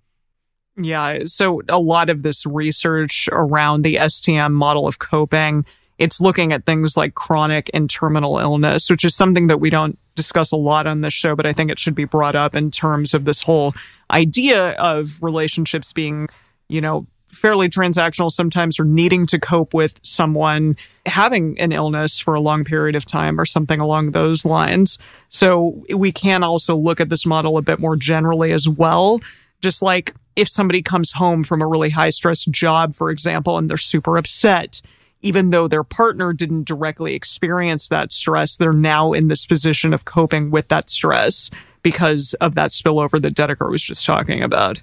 [0.76, 1.20] Yeah.
[1.26, 5.64] So a lot of this research around the STM model of coping,
[5.98, 9.98] it's looking at things like chronic and terminal illness, which is something that we don't
[10.14, 12.70] discuss a lot on this show, but I think it should be brought up in
[12.70, 13.74] terms of this whole
[14.10, 16.28] idea of relationships being,
[16.68, 22.34] you know, fairly transactional sometimes or needing to cope with someone having an illness for
[22.34, 24.98] a long period of time or something along those lines.
[25.28, 29.20] So we can also look at this model a bit more generally as well.
[29.62, 33.70] Just like if somebody comes home from a really high stress job, for example, and
[33.70, 34.82] they're super upset,
[35.22, 40.04] even though their partner didn't directly experience that stress, they're now in this position of
[40.04, 41.50] coping with that stress
[41.82, 44.82] because of that spillover that Dedeker was just talking about.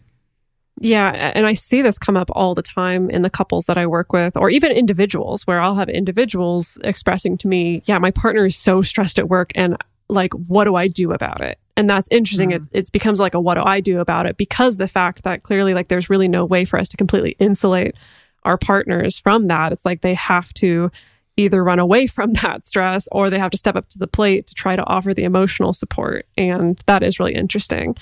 [0.80, 3.86] Yeah, and I see this come up all the time in the couples that I
[3.86, 8.46] work with, or even individuals, where I'll have individuals expressing to me, "Yeah, my partner
[8.48, 9.78] is so stressed at work, and
[10.10, 12.50] like, what do I do about it?" And that's interesting.
[12.50, 12.56] Mm.
[12.56, 15.44] It, it becomes like a "what do I do about it?" because the fact that
[15.44, 17.96] clearly, like, there's really no way for us to completely insulate
[18.44, 19.72] our partners from that.
[19.72, 20.92] It's like they have to
[21.38, 24.48] either run away from that stress or they have to step up to the plate
[24.48, 27.96] to try to offer the emotional support, and that is really interesting.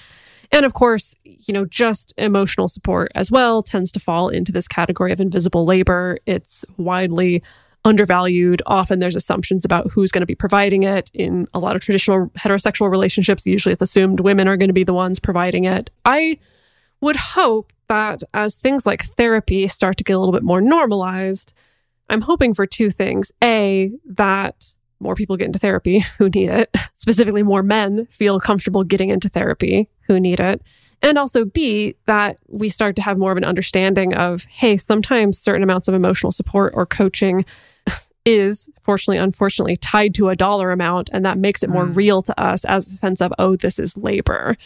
[0.51, 4.67] And of course, you know, just emotional support as well tends to fall into this
[4.67, 6.17] category of invisible labor.
[6.25, 7.41] It's widely
[7.83, 8.61] undervalued.
[8.65, 11.09] Often there's assumptions about who's going to be providing it.
[11.13, 14.83] In a lot of traditional heterosexual relationships, usually it's assumed women are going to be
[14.83, 15.89] the ones providing it.
[16.05, 16.37] I
[16.99, 21.53] would hope that as things like therapy start to get a little bit more normalized,
[22.09, 23.31] I'm hoping for two things.
[23.43, 28.83] A, that more people get into therapy who need it, specifically more men feel comfortable
[28.83, 30.61] getting into therapy who need it.
[31.01, 35.39] And also B, that we start to have more of an understanding of, hey, sometimes
[35.39, 37.43] certain amounts of emotional support or coaching
[38.23, 41.09] is fortunately, unfortunately tied to a dollar amount.
[41.11, 41.95] And that makes it more Mm.
[41.95, 44.57] real to us as a sense of, oh, this is labor.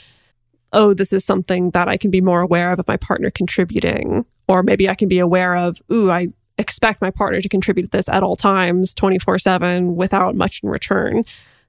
[0.73, 4.25] Oh, this is something that I can be more aware of of my partner contributing.
[4.49, 6.27] Or maybe I can be aware of, ooh, I
[6.58, 11.23] expect my partner to contribute this at all times, 24 7, without much in return.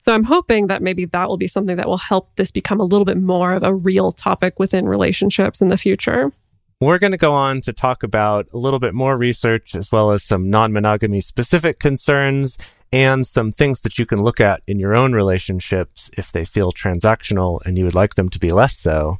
[0.06, 2.84] So I'm hoping that maybe that will be something that will help this become a
[2.84, 6.32] little bit more of a real topic within relationships in the future.
[6.80, 10.12] We're going to go on to talk about a little bit more research as well
[10.12, 12.56] as some non monogamy specific concerns
[12.92, 16.70] and some things that you can look at in your own relationships if they feel
[16.70, 19.16] transactional and you would like them to be less so.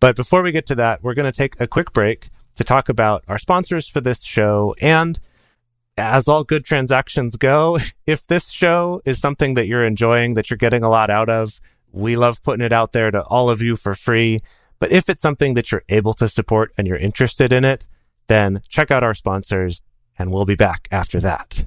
[0.00, 2.88] But before we get to that, we're going to take a quick break to talk
[2.88, 4.74] about our sponsors for this show.
[4.80, 5.20] And
[5.96, 10.56] as all good transactions go, if this show is something that you're enjoying, that you're
[10.56, 11.60] getting a lot out of,
[11.92, 14.38] we love putting it out there to all of you for free.
[14.78, 17.86] But if it's something that you're able to support and you're interested in it,
[18.26, 19.80] then check out our sponsors
[20.18, 21.66] and we'll be back after that.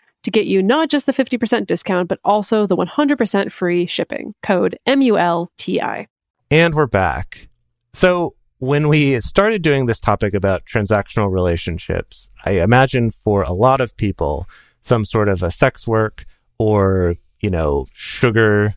[0.23, 4.33] to get you not just the 50% discount, but also the 100% free shipping.
[4.43, 6.07] Code M U L T I.
[6.49, 7.49] And we're back.
[7.93, 13.81] So, when we started doing this topic about transactional relationships, I imagine for a lot
[13.81, 14.45] of people,
[14.81, 16.25] some sort of a sex work
[16.59, 18.75] or, you know, sugar,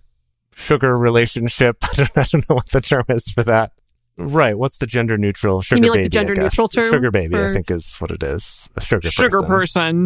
[0.54, 1.76] sugar relationship.
[1.82, 3.72] I don't know what the term is for that.
[4.16, 4.56] Right.
[4.56, 6.16] What's the gender neutral sugar mean like the baby?
[6.16, 6.42] I gender guess.
[6.52, 8.68] neutral term Sugar baby, I think is what it is.
[8.76, 9.48] A sugar Sugar person.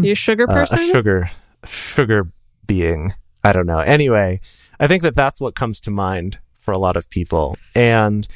[0.00, 0.02] person.
[0.04, 0.78] You sugar Uh, person?
[0.78, 1.30] a sugar
[1.66, 2.28] sugar
[2.66, 4.38] being i don't know anyway
[4.78, 8.28] i think that that's what comes to mind for a lot of people and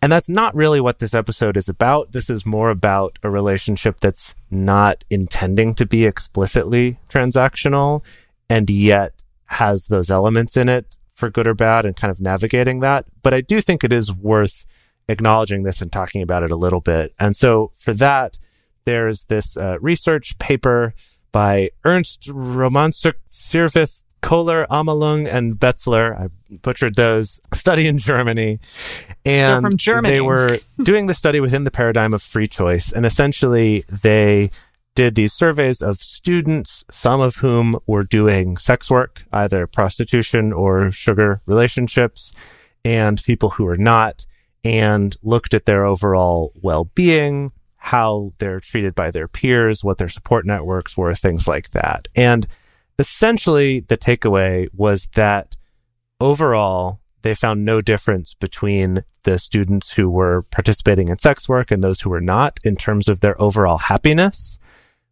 [0.00, 4.00] and that's not really what this episode is about this is more about a relationship
[4.00, 8.02] that's not intending to be explicitly transactional
[8.48, 12.80] and yet has those elements in it for good or bad and kind of navigating
[12.80, 14.64] that but i do think it is worth
[15.08, 18.38] acknowledging this and talking about it a little bit and so for that
[18.84, 20.94] there's this uh, research paper
[21.30, 26.18] by Ernst Romansuk Sirvith Kohler, Amalung, and Betzler.
[26.18, 26.28] I
[26.62, 27.40] butchered those.
[27.52, 28.60] Study in Germany.
[29.24, 30.14] And from Germany.
[30.14, 32.92] they were doing the study within the paradigm of free choice.
[32.92, 34.50] And essentially, they
[34.94, 40.92] did these surveys of students, some of whom were doing sex work, either prostitution or
[40.92, 42.32] sugar relationships,
[42.84, 44.24] and people who were not,
[44.64, 50.08] and looked at their overall well being, how they're treated by their peers, what their
[50.08, 52.08] support networks were, things like that.
[52.14, 52.46] And
[52.98, 55.56] essentially the takeaway was that
[56.20, 61.82] overall they found no difference between the students who were participating in sex work and
[61.82, 64.58] those who were not in terms of their overall happiness,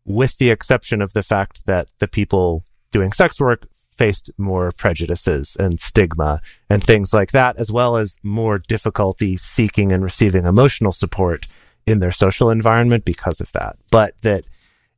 [0.05, 3.67] with the exception of the fact that the people doing sex work
[4.01, 6.41] faced more prejudices and stigma
[6.71, 11.47] and things like that, as well as more difficulty seeking and receiving emotional support
[11.87, 13.77] in their social environment because of that.
[13.91, 14.47] But that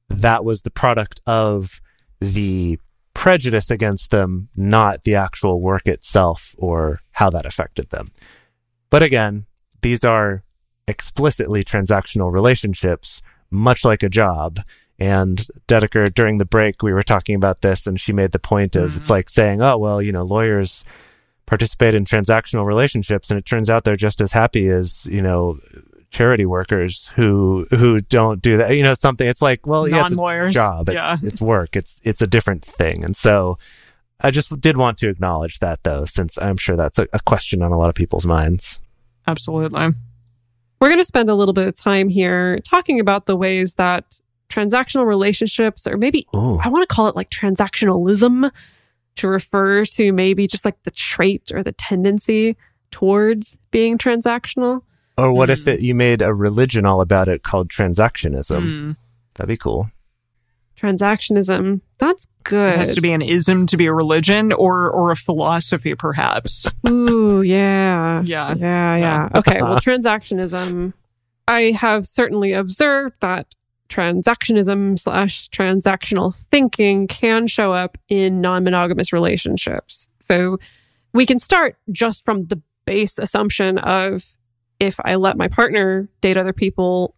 [0.08, 1.80] that was the product of
[2.20, 2.78] the
[3.12, 8.12] prejudice against them, not the actual work itself or how that affected them.
[8.88, 9.46] But again,
[9.80, 10.44] these are
[10.86, 14.60] explicitly transactional relationships, much like a job.
[14.98, 18.76] And Dedeker, during the break, we were talking about this, and she made the point
[18.76, 19.10] of it's mm.
[19.10, 20.84] like saying, oh, well, you know, lawyers
[21.46, 25.58] participate in transactional relationships, and it turns out they're just as happy as, you know,
[26.10, 28.76] charity workers who who don't do that.
[28.76, 29.26] You know, something.
[29.26, 30.54] It's like, well, yeah, it's a Non-lawyers.
[30.54, 30.88] job.
[30.88, 31.16] It's, Yeah.
[31.22, 31.74] it's work.
[31.74, 33.02] It's it's a different thing.
[33.02, 33.58] And so,
[34.20, 37.60] I just did want to acknowledge that, though, since I'm sure that's a, a question
[37.62, 38.78] on a lot of people's minds.
[39.26, 39.88] Absolutely.
[40.80, 44.20] We're going to spend a little bit of time here talking about the ways that
[44.52, 46.58] transactional relationships, or maybe Ooh.
[46.58, 48.50] I want to call it like transactionalism
[49.16, 52.56] to refer to maybe just like the trait or the tendency
[52.90, 54.82] towards being transactional.
[55.18, 55.52] Or what Hmm.
[55.54, 58.62] if it, you made a religion all about it called transactionism?
[58.70, 58.96] Mm.
[59.34, 59.90] That'd be cool.
[60.80, 62.74] Transactionism, that's good.
[62.74, 66.66] It has to be an ism to be a religion or or a philosophy, perhaps.
[66.88, 68.22] Ooh, yeah.
[68.22, 68.54] Yeah.
[68.56, 69.28] Yeah, yeah.
[69.34, 70.92] Okay, well, transactionism,
[71.46, 73.46] I have certainly observed that
[73.92, 80.08] transactionism slash transactional thinking can show up in non monogamous relationships.
[80.20, 80.58] So
[81.12, 84.24] we can start just from the base assumption of
[84.80, 87.14] if I let my partner date other people,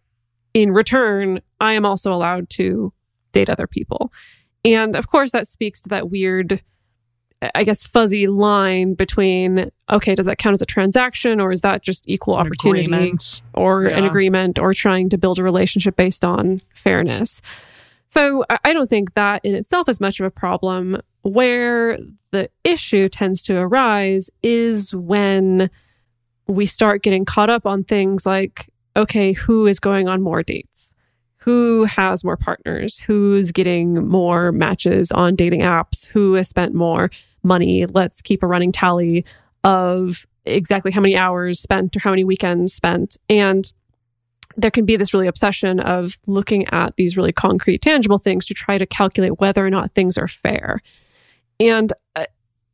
[0.53, 2.93] in return, I am also allowed to
[3.31, 4.11] date other people.
[4.63, 6.63] And of course, that speaks to that weird,
[7.53, 11.83] I guess, fuzzy line between okay, does that count as a transaction or is that
[11.83, 13.41] just equal An opportunity agreement.
[13.53, 17.41] or an agreement or trying to build a relationship based on fairness?
[18.09, 21.01] So I don't think that in itself is much of a problem.
[21.23, 21.97] Where
[22.31, 25.69] the issue tends to arise is when
[26.47, 30.93] we start getting caught up on things like, okay, who is going on more dates?
[31.37, 32.99] Who has more partners?
[33.05, 36.05] Who's getting more matches on dating apps?
[36.07, 37.11] Who has spent more
[37.45, 37.85] money?
[37.85, 39.25] Let's keep a running tally
[39.63, 43.17] of exactly how many hours spent or how many weekends spent.
[43.29, 43.71] And
[44.57, 48.53] there can be this really obsession of looking at these really concrete, tangible things to
[48.53, 50.81] try to calculate whether or not things are fair.
[51.59, 52.25] And uh,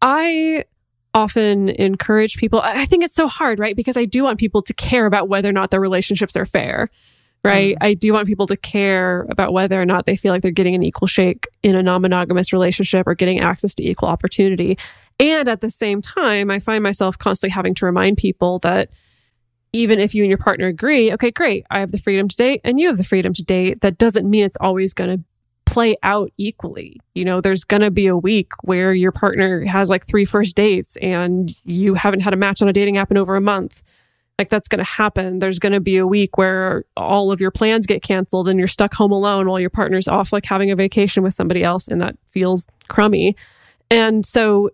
[0.01, 0.65] I
[1.13, 3.75] often encourage people, I I think it's so hard, right?
[3.75, 6.87] Because I do want people to care about whether or not their relationships are fair,
[7.43, 7.73] right?
[7.73, 10.51] Um, I do want people to care about whether or not they feel like they're
[10.51, 14.77] getting an equal shake in a non monogamous relationship or getting access to equal opportunity.
[15.19, 18.89] And at the same time, I find myself constantly having to remind people that
[19.73, 22.61] even if you and your partner agree, okay, great, I have the freedom to date
[22.63, 25.23] and you have the freedom to date, that doesn't mean it's always going to
[25.65, 26.99] play out equally.
[27.15, 30.55] You know, there's going to be a week where your partner has like three first
[30.55, 33.81] dates and you haven't had a match on a dating app in over a month.
[34.39, 35.39] Like that's going to happen.
[35.39, 38.67] There's going to be a week where all of your plans get canceled and you're
[38.67, 42.01] stuck home alone while your partner's off like having a vacation with somebody else and
[42.01, 43.35] that feels crummy.
[43.91, 44.71] And so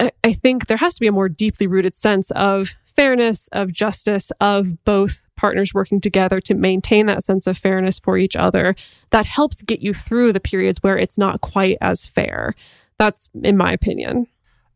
[0.00, 3.72] I I think there has to be a more deeply rooted sense of fairness, of
[3.72, 8.74] justice, of both partners working together to maintain that sense of fairness for each other
[9.10, 12.54] that helps get you through the periods where it's not quite as fair.
[12.98, 14.28] That's in my opinion.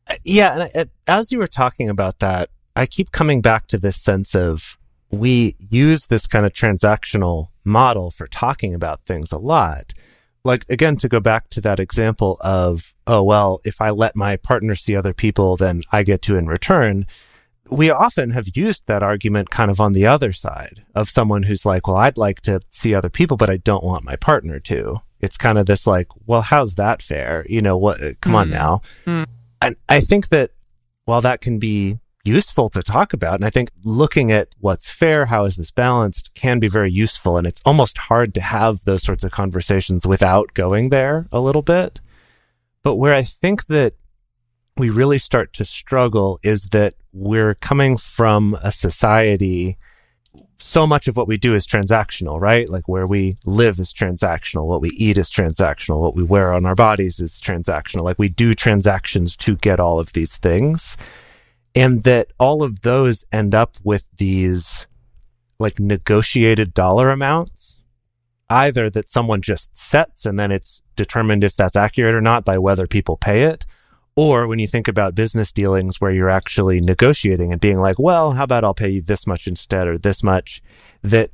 [0.09, 3.67] Uh, yeah, and I, uh, as you were talking about that, I keep coming back
[3.69, 4.79] to this sense of
[5.11, 9.93] we use this kind of transactional model for talking about things a lot.
[10.45, 14.37] Like again, to go back to that example of, oh well, if I let my
[14.37, 17.05] partner see other people, then I get to in return.
[17.69, 21.67] We often have used that argument kind of on the other side of someone who's
[21.67, 25.03] like, well, I'd like to see other people, but I don't want my partner to.
[25.21, 27.45] It's kind of this like, well, how's that fair?
[27.49, 28.53] You know, what, come on Hmm.
[28.53, 28.81] now.
[29.05, 29.25] Hmm.
[29.61, 30.53] And I think that
[31.07, 31.99] while that can be
[32.29, 36.35] useful to talk about, and I think looking at what's fair, how is this balanced,
[36.35, 37.37] can be very useful.
[37.37, 41.63] And it's almost hard to have those sorts of conversations without going there a little
[41.63, 42.01] bit.
[42.83, 43.95] But where I think that
[44.77, 49.77] we really start to struggle is that we're coming from a society.
[50.61, 52.69] So much of what we do is transactional, right?
[52.69, 54.67] Like where we live is transactional.
[54.67, 56.01] What we eat is transactional.
[56.01, 58.05] What we wear on our bodies is transactional.
[58.05, 60.97] Like we do transactions to get all of these things.
[61.79, 64.87] And that all of those end up with these
[65.59, 67.79] like negotiated dollar amounts,
[68.49, 72.59] either that someone just sets and then it's determined if that's accurate or not by
[72.59, 73.67] whether people pay it.
[74.17, 78.33] Or when you think about business dealings where you're actually negotiating and being like, well,
[78.33, 80.61] how about I'll pay you this much instead or this much,
[81.03, 81.31] that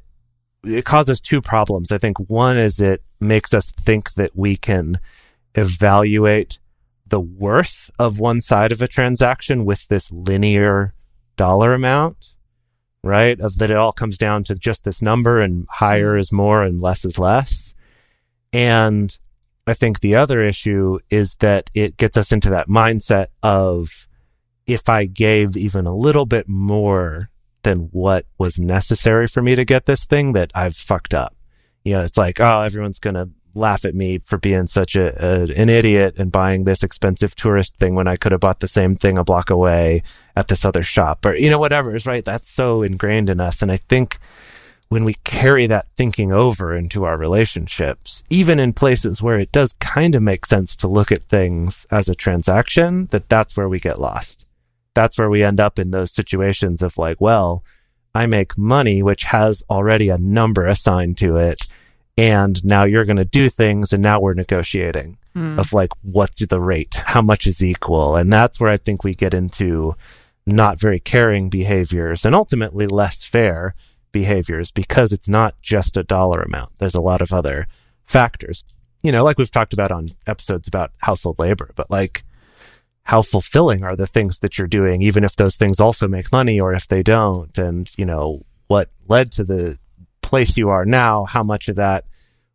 [0.62, 1.92] it causes two problems.
[1.92, 4.98] I think one is it makes us think that we can
[5.54, 6.58] evaluate
[7.14, 10.92] the worth of one side of a transaction with this linear
[11.36, 12.34] dollar amount,
[13.04, 13.38] right?
[13.38, 16.80] Of that it all comes down to just this number and higher is more and
[16.82, 17.72] less is less.
[18.52, 19.16] And
[19.64, 24.08] I think the other issue is that it gets us into that mindset of
[24.66, 27.30] if I gave even a little bit more
[27.62, 31.36] than what was necessary for me to get this thing, that I've fucked up.
[31.84, 35.14] You know, it's like, oh, everyone's going to laugh at me for being such a,
[35.24, 38.68] a, an idiot and buying this expensive tourist thing when I could have bought the
[38.68, 40.02] same thing a block away
[40.36, 42.24] at this other shop or, you know, whatever is right.
[42.24, 43.62] That's so ingrained in us.
[43.62, 44.18] And I think
[44.88, 49.74] when we carry that thinking over into our relationships, even in places where it does
[49.80, 53.80] kind of make sense to look at things as a transaction, that that's where we
[53.80, 54.44] get lost.
[54.94, 57.64] That's where we end up in those situations of like, well,
[58.14, 61.66] I make money, which has already a number assigned to it.
[62.16, 63.92] And now you're going to do things.
[63.92, 65.58] And now we're negotiating Hmm.
[65.58, 66.94] of like, what's the rate?
[67.06, 68.14] How much is equal?
[68.14, 69.96] And that's where I think we get into
[70.46, 73.74] not very caring behaviors and ultimately less fair
[74.12, 76.78] behaviors because it's not just a dollar amount.
[76.78, 77.66] There's a lot of other
[78.06, 78.62] factors.
[79.02, 82.22] You know, like we've talked about on episodes about household labor, but like
[83.04, 86.60] how fulfilling are the things that you're doing, even if those things also make money
[86.60, 87.58] or if they don't?
[87.58, 89.78] And, you know, what led to the
[90.34, 92.06] place you are now, how much of that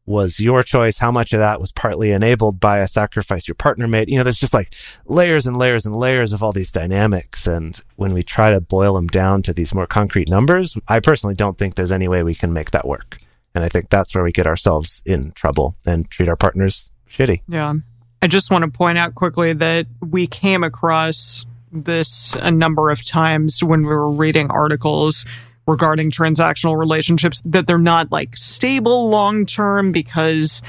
[0.06, 0.98] was your choice?
[0.98, 4.10] How much of that was partly enabled by a sacrifice your partner made?
[4.10, 4.76] You know, there's just like
[5.06, 7.48] layers and layers and layers of all these dynamics.
[7.48, 11.36] And when we try to boil them down to these more concrete numbers, I personally
[11.36, 13.18] don't think there's any way we can make that work.
[13.56, 17.44] And I think that's where we get ourselves in trouble and treat our partners shitty.
[17.48, 17.76] Yeah.
[18.22, 23.06] I just want to point out quickly that we came across this a number of
[23.06, 25.24] times when we were reading articles
[25.70, 30.62] regarding transactional relationships that they're not like stable long term because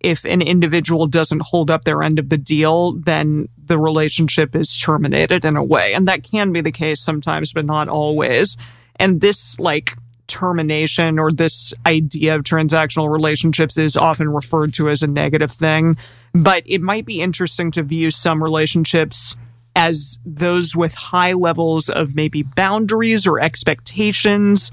[0.00, 4.76] if an individual doesn't hold up their end of the deal, then the relationship is
[4.76, 5.94] terminated in a way.
[5.94, 8.56] And that can be the case sometimes, but not always.
[8.96, 9.96] And this like
[10.26, 15.94] termination or this idea of transactional relationships is often referred to as a negative thing.
[16.34, 19.36] But it might be interesting to view some relationships
[19.74, 24.70] as those with high levels of maybe boundaries or expectations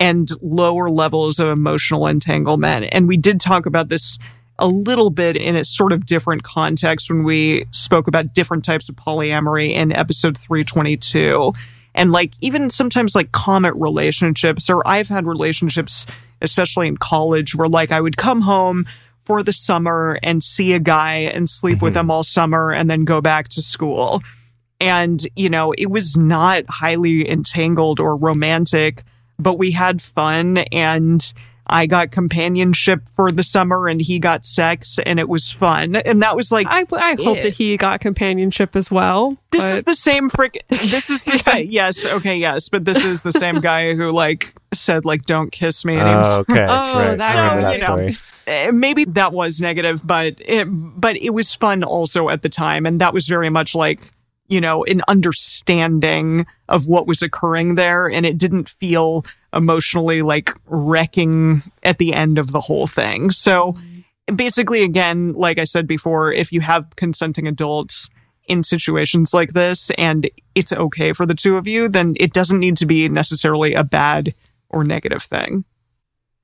[0.00, 2.88] and lower levels of emotional entanglement.
[2.92, 4.18] And we did talk about this
[4.58, 8.88] a little bit in a sort of different context when we spoke about different types
[8.88, 11.52] of polyamory in episode 322.
[11.94, 16.06] And like even sometimes like comet relationships, or I've had relationships,
[16.42, 18.86] especially in college, where like I would come home
[19.28, 22.00] for the summer and see a guy and sleep with Mhm.
[22.00, 24.22] him all summer and then go back to school.
[24.80, 29.04] And, you know, it was not highly entangled or romantic,
[29.38, 31.32] but we had fun and
[31.68, 35.96] I got companionship for the summer and he got sex and it was fun.
[35.96, 37.42] And that was like, I, I hope Yeah.
[37.44, 39.36] that he got companionship as well.
[39.50, 40.64] this but- is the same frick.
[40.68, 41.68] This is the same.
[41.70, 42.04] Yes.
[42.06, 42.36] Okay.
[42.36, 42.68] Yes.
[42.68, 46.14] But this is the same guy who like said like, don't kiss me anymore.
[46.22, 46.64] Oh, okay.
[46.68, 47.18] Oh, right.
[47.18, 48.12] that- I remember that you know.
[48.12, 48.68] story.
[48.68, 52.86] Uh, maybe that was negative, but it, but it was fun also at the time,
[52.86, 54.10] and that was very much like
[54.46, 60.50] you know an understanding of what was occurring there, and it didn't feel emotionally like
[60.66, 63.30] wrecking at the end of the whole thing.
[63.30, 63.76] So
[64.34, 68.08] basically, again, like I said before, if you have consenting adults
[68.46, 72.58] in situations like this and it's okay for the two of you, then it doesn't
[72.58, 74.34] need to be necessarily a bad
[74.68, 75.64] or negative thing.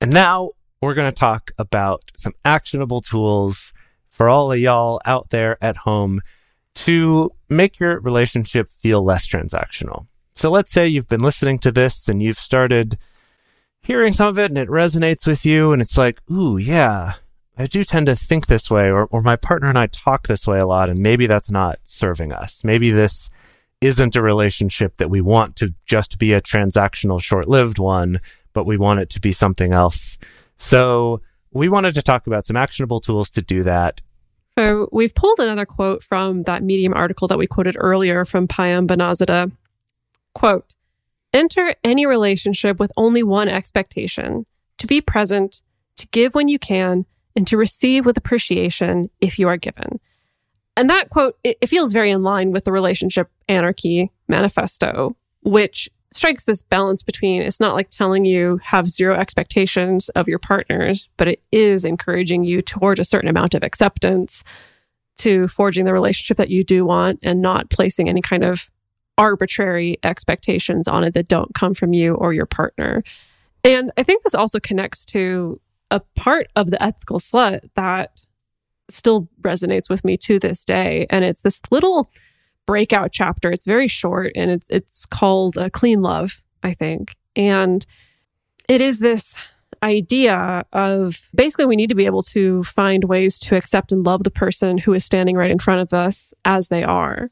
[0.01, 0.51] And now
[0.81, 3.73] we're going to talk about some actionable tools
[4.09, 6.21] for all of y'all out there at home
[6.75, 10.07] to make your relationship feel less transactional.
[10.35, 12.97] So let's say you've been listening to this and you've started
[13.81, 17.13] hearing some of it and it resonates with you and it's like, ooh, yeah,
[17.57, 20.45] I do tend to think this way or, or my partner and I talk this
[20.45, 22.63] way a lot and maybe that's not serving us.
[22.63, 23.29] Maybe this
[23.79, 28.19] isn't a relationship that we want to just be a transactional short-lived one,
[28.51, 30.17] but we want it to be something else.
[30.57, 31.21] So
[31.51, 34.01] we wanted to talk about some actionable tools to do that.
[34.57, 38.87] So we've pulled another quote from that Medium article that we quoted earlier from Payam
[38.87, 39.51] Banazada.
[40.35, 40.75] Quote,
[41.33, 44.45] enter any relationship with only one expectation,
[44.77, 45.61] to be present,
[45.97, 47.05] to give when you can,
[47.35, 49.99] and to receive with appreciation if you are given.
[50.77, 55.89] And that quote, it, it feels very in line with the relationship anarchy manifesto, which
[56.13, 61.09] strikes this balance between it's not like telling you have zero expectations of your partners,
[61.17, 64.43] but it is encouraging you toward a certain amount of acceptance
[65.17, 68.69] to forging the relationship that you do want and not placing any kind of
[69.17, 73.03] arbitrary expectations on it that don't come from you or your partner.
[73.63, 75.59] And I think this also connects to
[75.91, 78.21] a part of the ethical slut that
[78.89, 81.07] still resonates with me to this day.
[81.09, 82.11] And it's this little
[82.65, 83.51] breakout chapter.
[83.51, 87.15] It's very short and it's it's called uh, Clean Love, I think.
[87.35, 87.85] And
[88.67, 89.35] it is this
[89.83, 94.23] idea of basically we need to be able to find ways to accept and love
[94.23, 97.29] the person who is standing right in front of us as they are.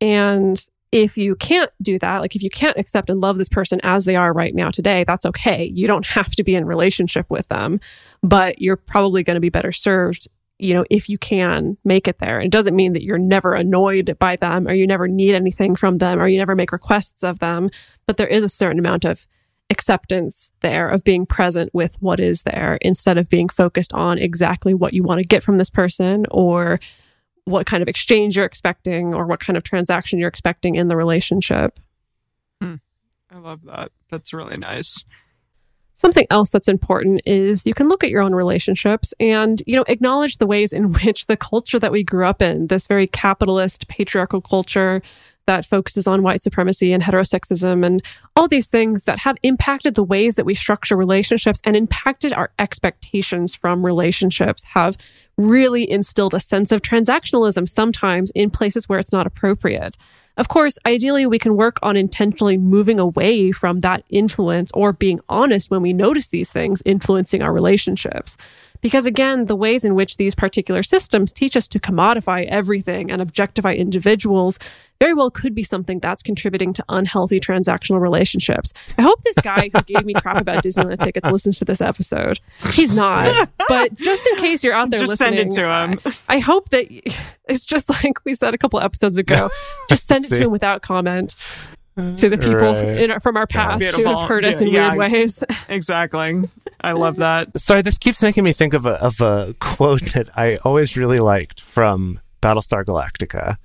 [0.00, 3.80] And if you can't do that, like if you can't accept and love this person
[3.82, 5.64] as they are right now today, that's okay.
[5.64, 7.78] You don't have to be in relationship with them,
[8.22, 10.26] but you're probably going to be better served,
[10.58, 12.40] you know, if you can make it there.
[12.40, 15.98] It doesn't mean that you're never annoyed by them or you never need anything from
[15.98, 17.70] them or you never make requests of them,
[18.06, 19.26] but there is a certain amount of
[19.70, 24.74] acceptance there of being present with what is there instead of being focused on exactly
[24.74, 26.80] what you want to get from this person or
[27.50, 30.96] what kind of exchange you're expecting or what kind of transaction you're expecting in the
[30.96, 31.78] relationship.
[32.60, 32.76] Hmm.
[33.30, 33.92] I love that.
[34.08, 35.04] That's really nice.
[35.96, 39.84] Something else that's important is you can look at your own relationships and, you know,
[39.86, 43.86] acknowledge the ways in which the culture that we grew up in, this very capitalist,
[43.88, 45.02] patriarchal culture
[45.46, 48.02] that focuses on white supremacy and heterosexism and
[48.36, 52.50] all these things that have impacted the ways that we structure relationships and impacted our
[52.58, 54.96] expectations from relationships, have
[55.36, 59.96] really instilled a sense of transactionalism sometimes in places where it's not appropriate.
[60.36, 65.20] Of course, ideally, we can work on intentionally moving away from that influence or being
[65.28, 68.36] honest when we notice these things influencing our relationships.
[68.80, 73.20] Because again, the ways in which these particular systems teach us to commodify everything and
[73.20, 74.58] objectify individuals
[75.00, 78.74] very well could be something that's contributing to unhealthy transactional relationships.
[78.98, 82.38] I hope this guy who gave me crap about Disneyland tickets listens to this episode.
[82.72, 86.00] He's not, but just in case you're out there Just send it to him.
[86.28, 86.86] I hope that
[87.48, 89.48] it's just like we said a couple episodes ago.
[89.88, 91.34] Just send it to him without comment
[91.96, 93.10] to the people Right.
[93.10, 95.42] in, from our past who have hurt us in Yeah, weird ways.
[95.68, 96.48] Exactly.
[96.80, 97.58] I love that.
[97.60, 101.18] Sorry, this keeps making me think of a of a quote that I always really
[101.18, 103.56] liked from Battlestar Galactica,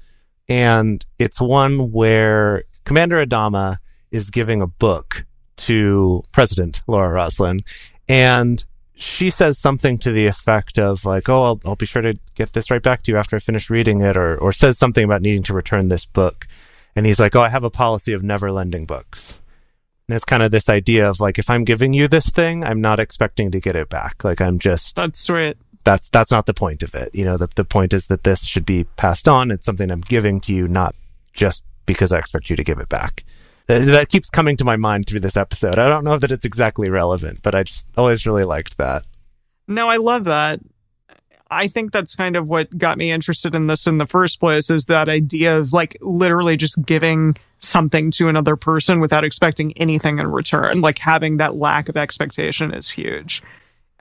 [0.49, 3.77] and it's one where Commander Adama
[4.11, 5.25] is giving a book
[5.57, 7.61] to President Laura Roslin,
[8.09, 8.65] and
[8.97, 12.53] she says something to the effect of like, "Oh, I'll, I'll be sure to get
[12.53, 15.21] this right back to you after I finish reading it," or or says something about
[15.21, 16.47] needing to return this book,
[16.95, 19.39] and he's like, "Oh, I have a policy of never lending books."
[20.07, 22.79] And it's kind of this idea of like, if I'm giving you this thing, I'm
[22.79, 24.23] not expecting to get it back.
[24.23, 25.57] Like I'm just That's right.
[25.83, 27.09] that's that's not the point of it.
[27.13, 29.49] You know, the the point is that this should be passed on.
[29.51, 30.93] It's something I'm giving to you, not
[31.33, 33.23] just because I expect you to give it back.
[33.67, 35.79] That, that keeps coming to my mind through this episode.
[35.79, 39.03] I don't know that it's exactly relevant, but I just always really liked that.
[39.67, 40.59] No, I love that.
[41.55, 44.69] I think that's kind of what got me interested in this in the first place
[44.69, 50.19] is that idea of like literally just giving something to another person without expecting anything
[50.19, 50.81] in return.
[50.81, 53.41] Like having that lack of expectation is huge.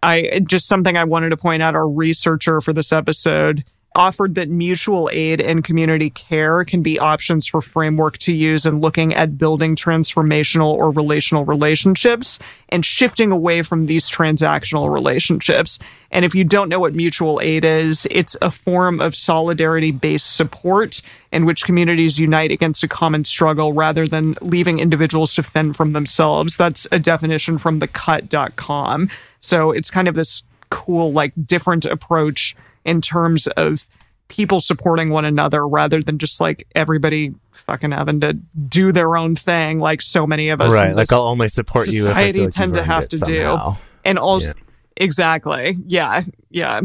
[0.03, 3.65] I just something I wanted to point out our researcher for this episode
[3.95, 8.81] offered that mutual aid and community care can be options for framework to use in
[8.81, 12.39] looking at building transformational or relational relationships
[12.71, 15.79] and shifting away from these transactional relationships.
[16.11, 20.35] And if you don't know what mutual aid is, it's a form of solidarity based
[20.35, 25.77] support in which communities unite against a common struggle rather than leaving individuals to fend
[25.77, 26.57] from themselves.
[26.57, 29.09] That's a definition from thecut.com.
[29.41, 33.87] So it's kind of this cool, like different approach in terms of
[34.29, 39.37] people supporting one another rather than just like everybody fucking having to do their own
[39.37, 40.95] thing like so many of us right.
[40.95, 43.73] Like I'll only support you if I society like tend to have to somehow.
[43.73, 44.53] do and also
[44.97, 46.81] exactly yeah yeah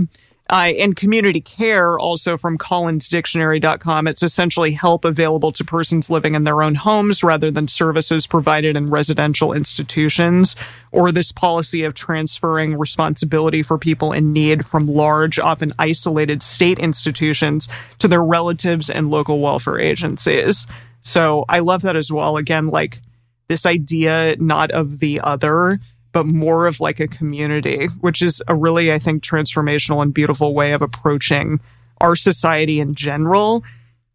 [0.49, 6.43] uh, and community care also from collinsdictionary.com it's essentially help available to persons living in
[6.43, 10.55] their own homes rather than services provided in residential institutions
[10.91, 16.79] or this policy of transferring responsibility for people in need from large often isolated state
[16.79, 17.69] institutions
[17.99, 20.65] to their relatives and local welfare agencies.
[21.01, 22.37] So i love that as well.
[22.37, 23.01] Again like
[23.49, 25.79] this idea not of the other
[26.12, 30.53] but more of like a community which is a really i think transformational and beautiful
[30.53, 31.60] way of approaching
[32.01, 33.64] our society in general.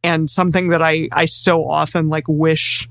[0.03, 2.89] And something that i i so often like wish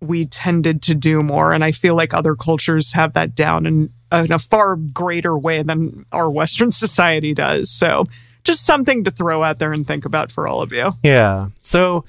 [0.00, 1.52] we tended to do more.
[1.52, 5.62] And i feel like other cultures have that down in, in a far greater way
[5.62, 7.70] than our western society does.
[7.70, 8.06] So
[8.44, 10.92] just something to throw out there and think about for all of you.
[11.02, 11.48] Yeah.
[11.60, 12.04] So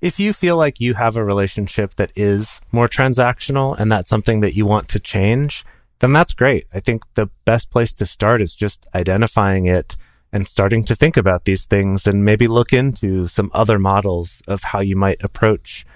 [0.00, 4.40] if you feel like you have a relationship that is more transactional and that's something
[4.40, 5.64] that you want to change,
[6.00, 6.66] then that's great.
[6.72, 9.96] I think the best place to start is just identifying it
[10.32, 14.62] and starting to think about these things and maybe look into some other models of
[14.62, 15.86] how you might approach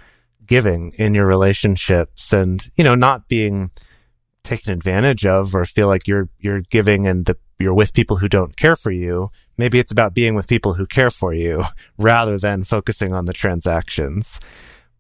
[0.47, 3.71] giving in your relationships and, you know, not being
[4.43, 8.29] taken advantage of or feel like you're, you're giving and the, you're with people who
[8.29, 9.31] don't care for you.
[9.57, 11.65] Maybe it's about being with people who care for you
[11.99, 14.41] rather than focusing on the transactions.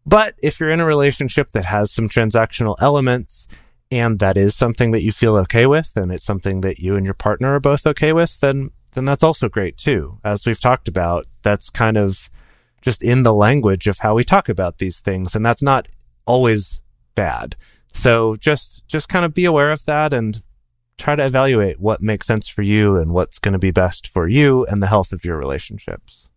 [0.06, 3.48] But if you're in a relationship that has some transactional elements
[3.92, 7.04] and that is something that you feel okay with and it's something that you and
[7.04, 10.18] your partner are both okay with, then then that's also great too.
[10.24, 12.30] As we've talked about, that's kind of
[12.80, 15.88] just in the language of how we talk about these things and that's not
[16.26, 16.80] always
[17.14, 17.54] bad.
[17.92, 20.42] So just just kind of be aware of that and
[20.96, 24.26] try to evaluate what makes sense for you and what's going to be best for
[24.26, 26.28] you and the health of your relationships.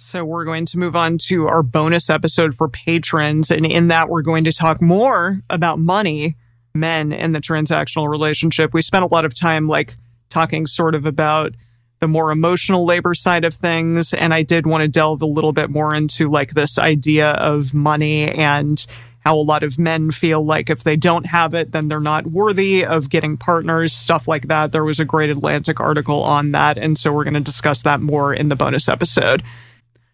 [0.00, 3.50] So we're going to move on to our bonus episode for patrons.
[3.50, 6.36] And in that, we're going to talk more about money,
[6.72, 8.72] men, and the transactional relationship.
[8.72, 9.96] We spent a lot of time like
[10.28, 11.54] talking sort of about
[11.98, 14.14] the more emotional labor side of things.
[14.14, 17.74] And I did want to delve a little bit more into like this idea of
[17.74, 18.86] money and
[19.24, 22.28] how a lot of men feel like if they don't have it, then they're not
[22.28, 24.70] worthy of getting partners, stuff like that.
[24.70, 26.78] There was a great Atlantic article on that.
[26.78, 29.42] And so we're going to discuss that more in the bonus episode.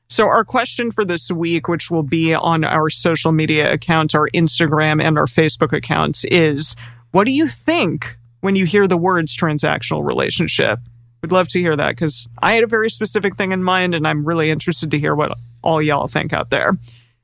[0.09, 4.28] So, our question for this week, which will be on our social media accounts, our
[4.34, 6.76] Instagram and our Facebook accounts, is
[7.11, 10.78] what do you think when you hear the words transactional relationship?
[11.22, 14.07] We'd love to hear that because I had a very specific thing in mind and
[14.07, 16.76] I'm really interested to hear what all y'all think out there.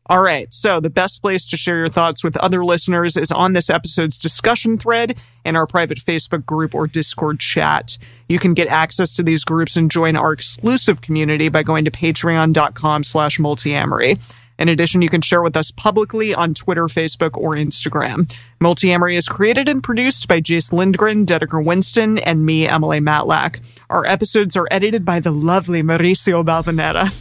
[0.06, 0.52] All right.
[0.52, 4.18] So the best place to share your thoughts with other listeners is on this episode's
[4.18, 7.98] discussion thread in our private Facebook group or Discord chat.
[8.30, 11.90] You can get access to these groups and join our exclusive community by going to
[11.90, 14.20] patreon.com slash multiamory.
[14.56, 18.32] In addition, you can share with us publicly on Twitter, Facebook, or Instagram.
[18.62, 23.58] Multiamory is created and produced by Jase Lindgren, Dedeker Winston, and me, Emily Matlack.
[23.88, 27.12] Our episodes are edited by the lovely Mauricio Balvanera.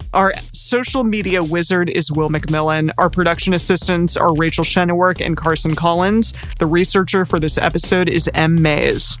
[0.14, 2.90] Our social media wizard is Will McMillan.
[2.98, 6.34] Our production assistants are Rachel Shennework and Carson Collins.
[6.58, 8.60] The researcher for this episode is M.
[8.60, 9.16] Mays.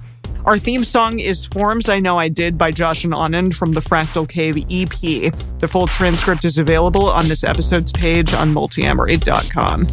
[0.46, 3.80] Our theme song is Forms I Know I Did by Josh and Anand from the
[3.80, 5.32] Fractal Cave EP.
[5.58, 9.86] The full transcript is available on this episode's page on multiamory.com.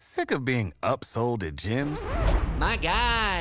[0.00, 2.00] Sick of being upsold at gyms?
[2.58, 3.27] My guy,